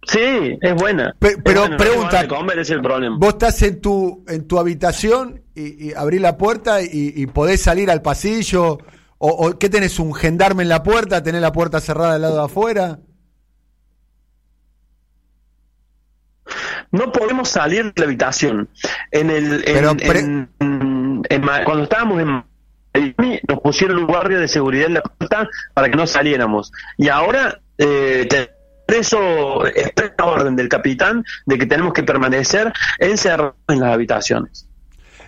Sí, 0.06 0.58
es 0.60 0.74
buena. 0.74 1.16
pero 1.18 1.78
pregunta, 1.78 2.28
comer 2.28 2.58
es 2.58 2.68
el 2.68 2.82
problema. 2.82 3.16
vos 3.18 3.30
estás 3.30 3.62
en 3.62 3.80
tu 3.80 4.22
en 4.28 4.46
tu 4.46 4.58
habitación 4.58 5.40
y, 5.54 5.88
y 5.88 5.94
abrís 5.94 6.20
la 6.20 6.36
puerta 6.36 6.82
y, 6.82 7.26
podés 7.28 7.62
salir 7.62 7.90
al 7.90 8.02
pasillo 8.02 8.80
o, 9.16 9.28
o 9.28 9.58
qué 9.58 9.70
tenés 9.70 9.98
un 9.98 10.12
gendarme 10.12 10.62
en 10.62 10.68
la 10.68 10.82
puerta, 10.82 11.22
tenés 11.22 11.40
la 11.40 11.52
puerta 11.52 11.80
cerrada 11.80 12.12
del 12.12 12.20
lado 12.20 12.36
de 12.36 12.44
afuera. 12.44 12.98
No 16.94 17.10
podemos 17.10 17.48
salir 17.48 17.86
de 17.86 17.92
la 17.96 18.04
habitación. 18.04 18.68
En 19.10 19.30
el, 19.30 19.64
cuando 21.64 21.82
estábamos 21.82 22.20
en 22.20 22.28
Miami, 22.28 23.40
nos 23.48 23.60
pusieron 23.60 23.98
un 23.98 24.06
guardia 24.06 24.38
de 24.38 24.46
seguridad 24.46 24.86
en 24.86 24.94
la 24.94 25.02
puerta 25.02 25.48
para 25.74 25.90
que 25.90 25.96
no 25.96 26.06
saliéramos. 26.06 26.72
Y 26.96 27.08
ahora 27.08 27.58
eh, 27.78 28.28
eso 28.86 29.66
es 29.66 29.92
la 30.16 30.24
orden 30.24 30.54
del 30.54 30.68
capitán 30.68 31.24
de 31.46 31.58
que 31.58 31.66
tenemos 31.66 31.92
que 31.92 32.04
permanecer 32.04 32.72
encerrados 33.00 33.54
en 33.68 33.80
las 33.80 33.92
habitaciones. 33.92 34.68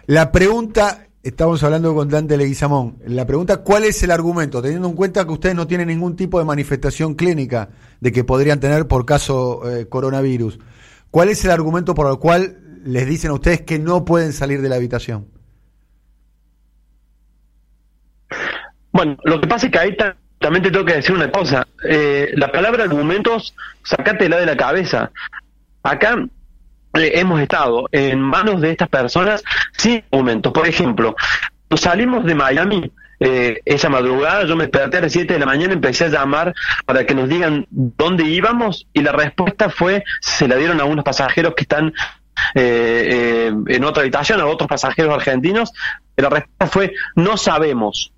La 0.07 0.31
pregunta, 0.31 1.09
estamos 1.25 1.65
hablando 1.65 1.93
con 1.97 2.09
Dante 2.09 2.37
Leguizamón, 2.37 2.99
la 3.07 3.27
pregunta, 3.27 3.57
¿cuál 3.57 3.83
es 3.83 4.01
el 4.05 4.13
argumento? 4.13 4.63
Teniendo 4.63 4.87
en 4.87 4.95
cuenta 4.95 5.25
que 5.25 5.33
ustedes 5.33 5.57
no 5.57 5.67
tienen 5.67 5.89
ningún 5.89 6.15
tipo 6.15 6.39
de 6.39 6.45
manifestación 6.45 7.17
clínica 7.17 7.71
de 8.01 8.13
que 8.13 8.23
podrían 8.23 8.61
tener 8.61 8.87
por 8.87 9.05
caso 9.05 9.69
eh, 9.69 9.89
coronavirus, 9.89 10.61
¿cuál 11.11 11.29
es 11.29 11.45
el 11.45 11.51
argumento 11.51 11.95
por 11.95 12.11
el 12.11 12.19
cual 12.19 12.59
les 12.85 13.07
dicen 13.07 13.31
a 13.31 13.35
ustedes 13.35 13.63
que 13.63 13.79
no 13.79 14.05
pueden 14.05 14.33
salir 14.33 14.63
de 14.63 14.69
la 14.69 14.77
habitación? 14.77 15.29
Bueno, 18.93 19.17
lo 19.25 19.41
que 19.41 19.47
pasa 19.47 19.67
es 19.67 19.73
que 19.73 19.79
ahí 19.79 19.97
también 20.39 20.63
te 20.63 20.71
tengo 20.71 20.85
que 20.85 20.95
decir 20.95 21.15
una 21.15 21.31
cosa. 21.31 21.67
Eh, 21.85 22.31
la 22.35 22.51
palabra 22.51 22.85
argumentos, 22.85 23.55
sacátela 23.83 24.39
de 24.39 24.47
la 24.47 24.57
cabeza. 24.57 25.11
Acá 25.83 26.17
eh, 26.95 27.13
hemos 27.15 27.41
estado 27.41 27.89
en 27.93 28.21
manos 28.21 28.61
de 28.61 28.71
estas 28.71 28.89
personas 28.89 29.45
sin 29.77 30.03
argumentos. 30.11 30.53
Por 30.53 30.67
ejemplo, 30.67 31.15
salimos 31.77 32.25
de 32.25 32.35
Miami, 32.35 32.91
eh, 33.21 33.61
esa 33.65 33.89
madrugada 33.89 34.45
yo 34.45 34.57
me 34.57 34.65
desperté 34.65 34.99
a 34.99 35.01
las 35.03 35.13
7 35.13 35.33
de 35.35 35.39
la 35.41 35.47
mañana, 35.47 35.73
empecé 35.73 36.05
a 36.05 36.09
llamar 36.09 36.55
para 36.85 37.05
que 37.05 37.15
nos 37.15 37.29
digan 37.29 37.67
dónde 37.71 38.25
íbamos 38.25 38.87
y 38.93 39.01
la 39.01 39.13
respuesta 39.13 39.71
fue, 39.71 40.05
se 40.21 40.49
la 40.49 40.57
dieron 40.57 40.81
a 40.81 40.85
unos 40.85 41.05
pasajeros 41.05 41.55
que 41.55 41.63
están 41.63 41.95
eh, 42.55 43.53
en 43.67 43.85
otra 43.85 44.03
habitación, 44.03 44.41
a 44.41 44.47
otros 44.47 44.69
pasajeros 44.69 45.15
argentinos, 45.15 45.73
la 46.17 46.29
respuesta 46.29 46.67
fue, 46.67 46.93
no 47.15 47.37
sabemos. 47.37 48.13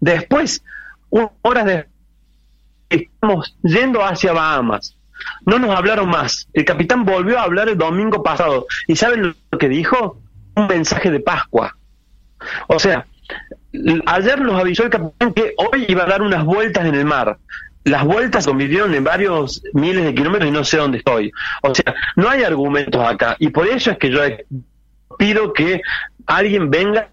Después, 0.00 0.62
horas 1.42 1.64
de 1.64 1.86
estamos 2.88 3.56
yendo 3.62 4.04
hacia 4.04 4.32
Bahamas. 4.32 4.96
No 5.44 5.58
nos 5.58 5.76
hablaron 5.76 6.08
más. 6.08 6.48
El 6.52 6.64
capitán 6.64 7.04
volvió 7.04 7.38
a 7.38 7.42
hablar 7.42 7.68
el 7.68 7.78
domingo 7.78 8.22
pasado. 8.22 8.66
¿Y 8.86 8.96
saben 8.96 9.34
lo 9.50 9.58
que 9.58 9.68
dijo? 9.68 10.20
Un 10.54 10.66
mensaje 10.66 11.10
de 11.10 11.20
Pascua. 11.20 11.76
O 12.68 12.78
sea, 12.78 13.06
ayer 14.06 14.40
nos 14.40 14.60
avisó 14.60 14.84
el 14.84 14.90
capitán 14.90 15.32
que 15.32 15.54
hoy 15.56 15.86
iba 15.88 16.04
a 16.04 16.06
dar 16.06 16.22
unas 16.22 16.44
vueltas 16.44 16.86
en 16.86 16.94
el 16.94 17.04
mar. 17.04 17.38
Las 17.84 18.04
vueltas 18.04 18.44
se 18.44 18.50
convirtieron 18.50 18.94
en 18.94 19.04
varios 19.04 19.62
miles 19.72 20.04
de 20.04 20.14
kilómetros 20.14 20.48
y 20.48 20.52
no 20.52 20.64
sé 20.64 20.78
dónde 20.78 20.98
estoy. 20.98 21.30
O 21.62 21.74
sea, 21.74 21.94
no 22.16 22.28
hay 22.28 22.42
argumentos 22.42 23.06
acá. 23.06 23.36
Y 23.38 23.48
por 23.50 23.68
eso 23.68 23.92
es 23.92 23.98
que 23.98 24.10
yo 24.10 24.20
pido 25.18 25.52
que 25.52 25.82
alguien 26.26 26.70
venga 26.70 27.10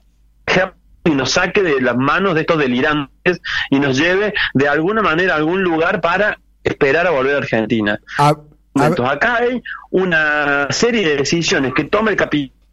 y 1.05 1.11
nos 1.11 1.31
saque 1.31 1.61
de 1.61 1.81
las 1.81 1.95
manos 1.95 2.33
de 2.33 2.41
estos 2.41 2.57
delirantes 2.57 3.41
y 3.69 3.79
nos 3.79 3.97
lleve 3.97 4.33
de 4.53 4.67
alguna 4.67 5.01
manera 5.01 5.33
a 5.33 5.37
algún 5.37 5.61
lugar 5.61 6.01
para 6.01 6.39
esperar 6.63 7.05
a 7.05 7.11
volver 7.11 7.35
a 7.35 7.39
Argentina. 7.39 7.99
Entonces, 8.73 9.15
acá 9.15 9.35
hay 9.35 9.61
una 9.91 10.67
serie 10.71 11.07
de 11.07 11.17
decisiones 11.17 11.73
que 11.75 11.83
toma 11.83 12.09
el 12.09 12.15
capitán 12.15 12.63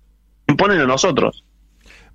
imponen 0.51 0.81
a 0.81 0.87
nosotros. 0.87 1.45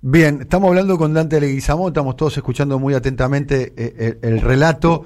Bien, 0.08 0.42
estamos 0.42 0.68
hablando 0.68 0.96
con 0.98 1.12
Dante 1.12 1.40
Leguizamón, 1.40 1.88
estamos 1.88 2.14
todos 2.14 2.36
escuchando 2.36 2.78
muy 2.78 2.94
atentamente 2.94 3.74
eh, 3.76 4.20
el, 4.22 4.40
relato. 4.40 5.04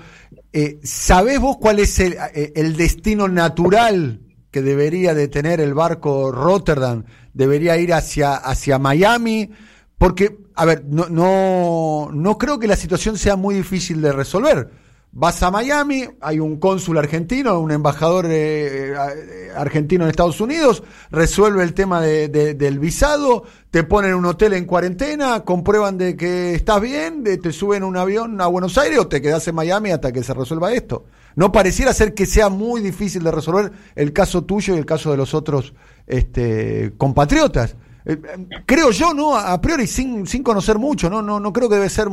Eh, 0.53 0.79
¿Sabés 0.83 1.41
vos 1.41 1.57
cuál 1.57 1.79
es 1.79 1.99
el, 2.01 2.19
eh, 2.35 2.53
el, 2.55 2.77
destino 2.77 3.27
natural 3.27 4.21
que 4.51 4.61
debería 4.61 5.15
de 5.15 5.29
tener 5.29 5.59
el 5.63 5.73
barco 5.73 6.31
Rotterdam? 6.31 7.05
¿Debería 7.33 7.79
ir 7.79 7.95
hacia, 7.95 8.35
hacia 8.35 8.79
Miami? 8.79 9.51
Porque, 9.97 10.37
a 10.55 10.67
ver, 10.67 10.85
no, 10.85 11.09
no, 11.09 12.11
no 12.13 12.37
creo 12.37 12.59
que 12.59 12.67
la 12.67 12.77
situación 12.77 13.17
sea 13.17 13.37
muy 13.37 13.55
difícil 13.55 14.03
de 14.03 14.13
resolver. 14.13 14.69
Vas 15.13 15.43
a 15.43 15.51
Miami, 15.51 16.05
hay 16.21 16.39
un 16.39 16.61
cónsul 16.61 16.97
argentino, 16.97 17.59
un 17.59 17.73
embajador 17.73 18.27
eh, 18.27 18.93
eh, 18.93 19.51
argentino 19.57 20.05
en 20.05 20.11
Estados 20.11 20.41
Unidos, 20.41 20.85
resuelve 21.11 21.65
el 21.65 21.75
tema 21.75 22.01
de, 22.01 22.29
del 22.29 22.79
visado, 22.79 23.43
te 23.73 23.83
ponen 23.83 24.15
un 24.15 24.25
hotel 24.25 24.53
en 24.53 24.67
cuarentena, 24.67 25.41
comprueban 25.41 25.99
de 25.99 26.17
que 26.17 26.55
estás 26.55 26.81
bien, 26.81 27.25
te 27.25 27.53
suben 27.53 27.83
un 27.83 27.97
avión 27.97 28.41
a 28.41 28.47
Buenos 28.47 28.79
Aires 28.79 29.01
o 29.01 29.09
te 29.09 29.21
quedas 29.21 29.49
en 29.49 29.57
Miami 29.57 29.91
hasta 29.91 30.13
que 30.13 30.23
se 30.23 30.33
resuelva 30.33 30.73
esto. 30.73 31.07
No 31.35 31.51
pareciera 31.51 31.93
ser 31.93 32.15
que 32.15 32.25
sea 32.25 32.49
muy 32.49 32.81
difícil 32.81 33.25
de 33.25 33.33
resolver 33.33 33.73
el 33.97 34.13
caso 34.13 34.45
tuyo 34.45 34.77
y 34.77 34.79
el 34.79 34.87
caso 34.87 35.11
de 35.11 35.17
los 35.17 35.35
otros 35.35 35.75
este, 36.07 36.93
compatriotas. 36.97 37.75
Eh, 38.05 38.17
creo 38.65 38.93
yo, 38.93 39.13
¿no? 39.13 39.37
A 39.37 39.61
priori, 39.61 39.89
sin, 39.89 40.25
sin 40.29 40.45
conocer 40.45 40.79
mucho, 40.79 41.11
¿no? 41.11 41.21
No, 41.21 41.41
no 41.41 41.53
creo 41.53 41.69
que 41.69 41.75
debe 41.75 41.89
ser 41.89 42.07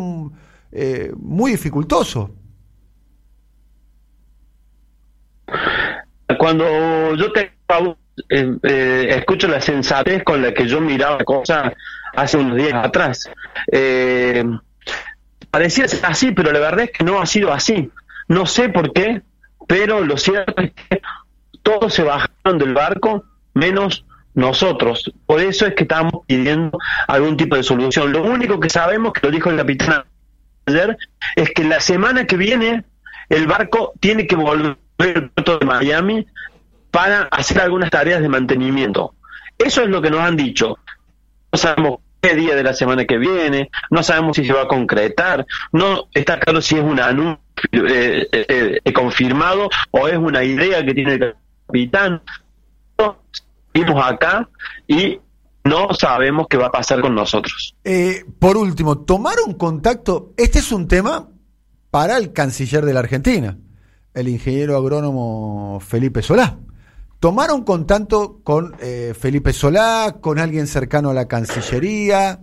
eh, 0.71 1.11
muy 1.15 1.51
dificultoso. 1.51 2.31
Cuando 6.35 7.15
yo 7.15 7.31
te 7.31 7.53
eh, 8.29 9.07
escucho 9.09 9.47
la 9.47 9.61
sensatez 9.61 10.23
con 10.23 10.41
la 10.41 10.53
que 10.53 10.67
yo 10.67 10.81
miraba 10.81 11.17
la 11.19 11.23
cosa 11.23 11.73
hace 12.15 12.37
unos 12.37 12.57
días 12.57 12.73
atrás, 12.73 13.29
eh, 13.71 14.43
parecía 15.49 15.85
así, 16.03 16.31
pero 16.31 16.51
la 16.51 16.59
verdad 16.59 16.81
es 16.81 16.91
que 16.91 17.03
no 17.03 17.21
ha 17.21 17.25
sido 17.25 17.53
así. 17.53 17.89
No 18.27 18.45
sé 18.45 18.69
por 18.69 18.91
qué, 18.91 19.21
pero 19.67 20.03
lo 20.03 20.17
cierto 20.17 20.61
es 20.61 20.71
que 20.71 21.01
todos 21.63 21.93
se 21.93 22.03
bajaron 22.03 22.57
del 22.57 22.73
barco, 22.73 23.23
menos 23.53 24.05
nosotros. 24.33 25.11
Por 25.25 25.41
eso 25.41 25.65
es 25.65 25.75
que 25.75 25.83
estamos 25.83 26.25
pidiendo 26.27 26.77
algún 27.07 27.37
tipo 27.37 27.55
de 27.55 27.63
solución. 27.63 28.11
Lo 28.11 28.23
único 28.23 28.59
que 28.59 28.69
sabemos, 28.69 29.13
que 29.13 29.25
lo 29.25 29.31
dijo 29.31 29.49
el 29.49 29.57
capitán 29.57 30.03
ayer, 30.65 30.97
es 31.35 31.51
que 31.51 31.63
la 31.63 31.79
semana 31.79 32.25
que 32.25 32.37
viene 32.37 32.83
el 33.29 33.47
barco 33.47 33.93
tiene 33.99 34.27
que 34.27 34.35
volver 34.35 34.77
puerto 34.97 35.59
de 35.59 35.65
Miami 35.65 36.27
para 36.91 37.23
hacer 37.23 37.61
algunas 37.61 37.89
tareas 37.89 38.21
de 38.21 38.29
mantenimiento. 38.29 39.15
Eso 39.57 39.83
es 39.83 39.89
lo 39.89 40.01
que 40.01 40.09
nos 40.09 40.19
han 40.19 40.35
dicho. 40.35 40.77
No 41.51 41.57
sabemos 41.57 41.99
qué 42.19 42.35
día 42.35 42.55
de 42.55 42.63
la 42.63 42.73
semana 42.73 43.05
que 43.05 43.17
viene, 43.17 43.69
no 43.89 44.03
sabemos 44.03 44.35
si 44.35 44.45
se 44.45 44.53
va 44.53 44.63
a 44.63 44.67
concretar, 44.67 45.45
no 45.71 46.07
está 46.13 46.39
claro 46.39 46.61
si 46.61 46.75
es 46.75 46.83
un 46.83 46.99
anuncio 46.99 47.39
eh, 47.71 48.27
eh, 48.31 48.79
eh, 48.83 48.93
confirmado 48.93 49.69
o 49.91 50.07
es 50.07 50.17
una 50.17 50.43
idea 50.43 50.83
que 50.83 50.93
tiene 50.93 51.13
el 51.13 51.35
capitán 51.65 52.21
acá 53.95 54.49
y 54.87 55.19
no 55.63 55.93
sabemos 55.93 56.47
qué 56.49 56.57
va 56.57 56.67
a 56.67 56.71
pasar 56.71 57.01
con 57.01 57.13
nosotros. 57.15 57.75
Eh, 57.83 58.23
por 58.39 58.57
último, 58.57 58.99
¿tomaron 58.99 59.53
contacto? 59.53 60.33
Este 60.37 60.59
es 60.59 60.71
un 60.71 60.87
tema 60.87 61.29
para 61.91 62.17
el 62.17 62.33
canciller 62.33 62.85
de 62.85 62.93
la 62.93 63.01
Argentina, 63.01 63.57
el 64.17 64.27
ingeniero 64.27 64.75
agrónomo 64.75 65.79
Felipe 65.79 66.21
Solá. 66.21 66.57
¿Tomaron 67.19 67.63
contacto 67.63 68.39
con 68.43 68.75
eh, 68.79 69.13
Felipe 69.19 69.53
Solá, 69.53 70.17
con 70.21 70.39
alguien 70.39 70.67
cercano 70.67 71.09
a 71.09 71.13
la 71.13 71.27
Cancillería? 71.27 72.39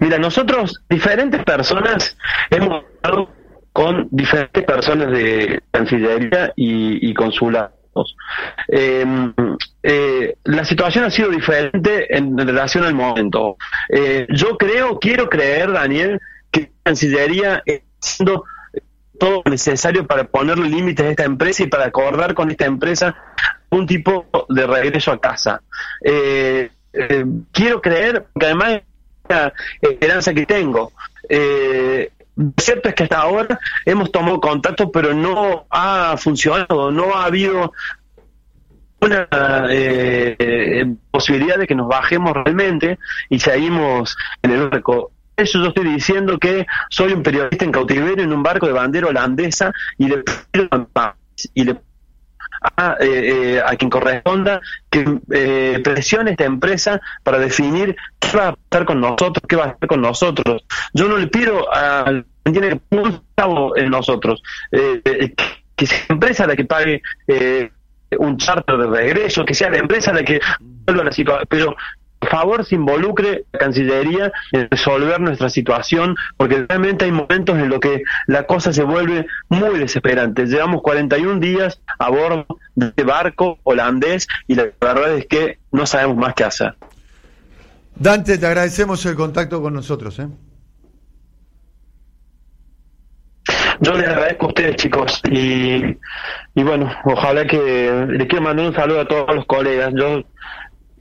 Mira, 0.00 0.18
nosotros, 0.18 0.82
diferentes 0.88 1.44
personas, 1.44 2.16
hemos 2.50 2.84
hablado 3.02 3.28
con 3.72 4.08
diferentes 4.10 4.64
personas 4.64 5.10
de 5.12 5.60
Cancillería 5.70 6.52
y, 6.56 7.14
consulados. 7.14 8.16
Eh, 8.68 9.04
eh, 9.82 10.34
la 10.44 10.64
situación 10.64 11.04
ha 11.04 11.10
sido 11.10 11.30
diferente 11.30 12.16
en, 12.16 12.36
relación 12.36 12.84
al 12.84 12.94
momento. 12.94 13.56
Eh, 13.88 14.26
yo 14.30 14.56
creo, 14.56 14.98
quiero 14.98 15.28
creer, 15.28 15.72
Daniel, 15.72 16.20
que 16.50 16.72
Cancillería 16.82 17.62
haciendo 18.02 18.44
todo 19.18 19.42
lo 19.44 19.50
necesario 19.50 20.06
para 20.06 20.24
ponerle 20.24 20.68
límites 20.68 21.06
a 21.06 21.10
esta 21.10 21.24
empresa 21.24 21.62
y 21.62 21.66
para 21.68 21.86
acordar 21.86 22.34
con 22.34 22.50
esta 22.50 22.64
empresa 22.64 23.14
un 23.70 23.86
tipo 23.86 24.26
de 24.48 24.66
regreso 24.66 25.12
a 25.12 25.20
casa. 25.20 25.62
quiero 27.52 27.80
creer, 27.80 28.26
que 28.38 28.46
además 28.46 28.72
es 28.72 28.82
la 29.28 29.52
esperanza 29.82 30.34
que 30.34 30.46
tengo. 30.46 30.92
Eh, 31.28 32.10
cierto 32.58 32.88
es 32.88 32.94
que 32.94 33.04
hasta 33.04 33.20
ahora 33.20 33.58
hemos 33.84 34.10
tomado 34.10 34.40
contacto, 34.40 34.90
pero 34.90 35.14
no 35.14 35.66
ha 35.70 36.16
funcionado, 36.16 36.90
no 36.90 37.14
ha 37.14 37.24
habido 37.24 37.72
una 39.00 39.28
eh, 39.70 40.86
posibilidad 41.10 41.58
de 41.58 41.66
que 41.66 41.74
nos 41.74 41.88
bajemos 41.88 42.32
realmente 42.34 42.98
y 43.28 43.38
seguimos 43.38 44.16
en 44.42 44.52
el 44.52 44.68
barco. 44.68 45.10
Eso 45.36 45.58
yo 45.58 45.68
estoy 45.68 45.88
diciendo 45.92 46.38
que 46.38 46.66
soy 46.90 47.12
un 47.12 47.22
periodista 47.22 47.64
en 47.64 47.72
cautiverio 47.72 48.24
en 48.24 48.32
un 48.32 48.42
barco 48.42 48.66
de 48.66 48.72
bandera 48.72 49.08
holandesa 49.08 49.72
y 49.98 50.08
le 50.08 50.22
y 51.54 51.64
le 51.64 51.80
a, 52.76 52.96
eh, 53.00 53.06
eh, 53.56 53.62
a 53.64 53.74
quien 53.76 53.90
corresponda 53.90 54.60
que 54.90 55.04
eh, 55.32 55.80
presione 55.82 56.32
esta 56.32 56.44
empresa 56.44 57.00
para 57.22 57.38
definir 57.38 57.96
qué 58.18 58.36
va 58.36 58.48
a 58.48 58.56
pasar 58.68 58.86
con 58.86 59.00
nosotros, 59.00 59.42
qué 59.48 59.56
va 59.56 59.64
a 59.64 59.68
hacer 59.68 59.88
con 59.88 60.00
nosotros. 60.00 60.64
Yo 60.92 61.08
no 61.08 61.16
le 61.16 61.26
pido 61.26 61.66
a 61.74 62.22
tiene 62.44 62.80
un 62.90 63.22
en 63.76 63.90
nosotros, 63.90 64.42
eh, 64.72 65.32
que 65.76 65.86
sea 65.86 65.98
la 66.08 66.14
empresa 66.14 66.46
la 66.46 66.56
que 66.56 66.64
pague 66.64 67.02
un 68.18 68.36
charter 68.36 68.76
de 68.76 68.86
regreso, 68.86 69.44
que 69.44 69.54
sea 69.54 69.70
la 69.70 69.78
empresa 69.78 70.12
la 70.12 70.24
que 70.24 70.40
vuelva 70.84 71.04
la 71.04 71.12
situación, 71.12 71.46
pero 71.48 71.76
favor 72.28 72.64
se 72.64 72.74
involucre 72.74 73.44
la 73.52 73.58
Cancillería 73.58 74.32
en 74.52 74.68
resolver 74.70 75.20
nuestra 75.20 75.48
situación, 75.48 76.16
porque 76.36 76.66
realmente 76.68 77.04
hay 77.04 77.12
momentos 77.12 77.58
en 77.58 77.68
los 77.68 77.80
que 77.80 78.02
la 78.26 78.46
cosa 78.46 78.72
se 78.72 78.82
vuelve 78.82 79.26
muy 79.48 79.78
desesperante. 79.78 80.46
Llevamos 80.46 80.82
41 80.82 81.40
días 81.40 81.80
a 81.98 82.10
bordo 82.10 82.46
de 82.74 82.86
este 82.86 83.04
barco 83.04 83.58
holandés 83.64 84.26
y 84.46 84.54
la 84.54 84.66
verdad 84.80 85.16
es 85.16 85.26
que 85.26 85.58
no 85.70 85.86
sabemos 85.86 86.16
más 86.16 86.34
qué 86.34 86.44
hacer. 86.44 86.74
Dante, 87.94 88.38
te 88.38 88.46
agradecemos 88.46 89.04
el 89.06 89.14
contacto 89.14 89.60
con 89.60 89.74
nosotros. 89.74 90.18
¿eh? 90.18 90.28
Yo 93.80 93.92
les 93.94 94.08
agradezco 94.08 94.46
a 94.46 94.48
ustedes, 94.48 94.76
chicos, 94.76 95.20
y, 95.30 95.98
y 96.54 96.62
bueno, 96.62 96.90
ojalá 97.04 97.46
que 97.46 98.06
les 98.08 98.28
quiero 98.28 98.44
mandar 98.44 98.66
un 98.66 98.74
saludo 98.74 99.00
a 99.00 99.08
todos 99.08 99.34
los 99.34 99.44
colegas. 99.46 99.92
Yo 99.94 100.22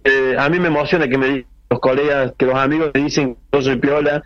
eh, 0.04 0.36
a 0.38 0.50
mí 0.50 0.60
me 0.60 0.68
emociona 0.68 1.08
que 1.08 1.18
me 1.18 1.46
los 1.70 1.80
colegas, 1.80 2.34
que 2.38 2.46
los 2.46 2.56
amigos 2.56 2.92
me 2.94 3.02
dicen 3.02 3.36
que 3.36 3.58
yo 3.58 3.62
soy 3.62 3.78
piola 3.78 4.24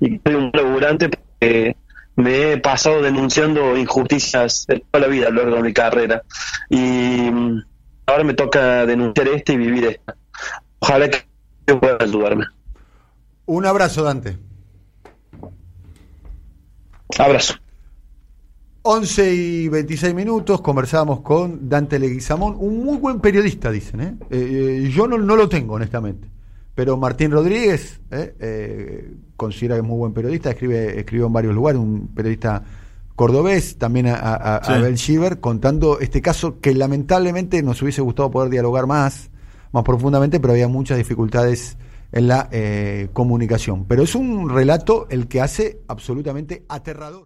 y 0.00 0.18
que 0.18 0.20
soy 0.24 0.34
un 0.34 0.50
laburante 0.52 1.08
porque 1.08 1.76
me 2.16 2.52
he 2.52 2.58
pasado 2.58 3.02
denunciando 3.02 3.76
injusticias 3.76 4.66
toda 4.66 5.06
la 5.06 5.08
vida 5.08 5.28
a 5.28 5.30
lo 5.30 5.42
largo 5.42 5.56
de 5.56 5.62
mi 5.62 5.72
carrera. 5.72 6.22
Y 6.68 7.30
mm, 7.30 7.62
ahora 8.06 8.24
me 8.24 8.34
toca 8.34 8.86
denunciar 8.86 9.28
este 9.28 9.52
y 9.52 9.56
vivir 9.56 9.84
esta. 9.86 10.16
Ojalá 10.80 11.08
que 11.08 11.74
pueda 11.74 11.98
ayudarme. 12.00 12.46
Un 13.46 13.66
abrazo, 13.66 14.02
Dante. 14.02 14.38
Abrazo. 17.18 17.54
11 18.86 19.34
y 19.34 19.68
26 19.70 20.14
minutos, 20.14 20.60
conversábamos 20.60 21.20
con 21.20 21.70
Dante 21.70 21.98
Leguizamón, 21.98 22.54
un 22.58 22.84
muy 22.84 22.98
buen 22.98 23.18
periodista, 23.18 23.70
dicen. 23.70 24.00
¿eh? 24.02 24.14
eh, 24.28 24.82
eh 24.84 24.90
yo 24.90 25.08
no, 25.08 25.16
no, 25.16 25.36
lo 25.36 25.48
tengo, 25.48 25.72
honestamente. 25.72 26.28
Pero 26.74 26.98
Martín 26.98 27.30
Rodríguez 27.30 28.02
¿eh? 28.10 28.34
eh, 28.38 29.14
considera 29.38 29.76
que 29.76 29.80
es 29.80 29.86
muy 29.86 29.96
buen 29.96 30.12
periodista, 30.12 30.50
escribe 30.50 31.00
escribió 31.00 31.28
en 31.28 31.32
varios 31.32 31.54
lugares, 31.54 31.80
un 31.80 32.08
periodista 32.08 32.62
cordobés, 33.16 33.78
también 33.78 34.06
a, 34.08 34.16
a, 34.16 34.56
Abel 34.58 34.98
Schieber, 34.98 35.40
contando 35.40 35.98
este 36.00 36.20
caso 36.20 36.60
que 36.60 36.74
lamentablemente 36.74 37.62
nos 37.62 37.80
hubiese 37.80 38.02
gustado 38.02 38.30
poder 38.30 38.50
dialogar 38.50 38.86
más, 38.86 39.30
más 39.72 39.82
profundamente, 39.82 40.40
pero 40.40 40.52
había 40.52 40.68
muchas 40.68 40.98
dificultades 40.98 41.78
en 42.12 42.28
la 42.28 42.50
comunicación. 43.14 43.86
Pero 43.86 44.02
es 44.02 44.14
un 44.14 44.50
relato 44.50 45.06
el 45.08 45.26
que 45.26 45.40
hace 45.40 45.80
absolutamente 45.88 46.66
aterrador. 46.68 47.22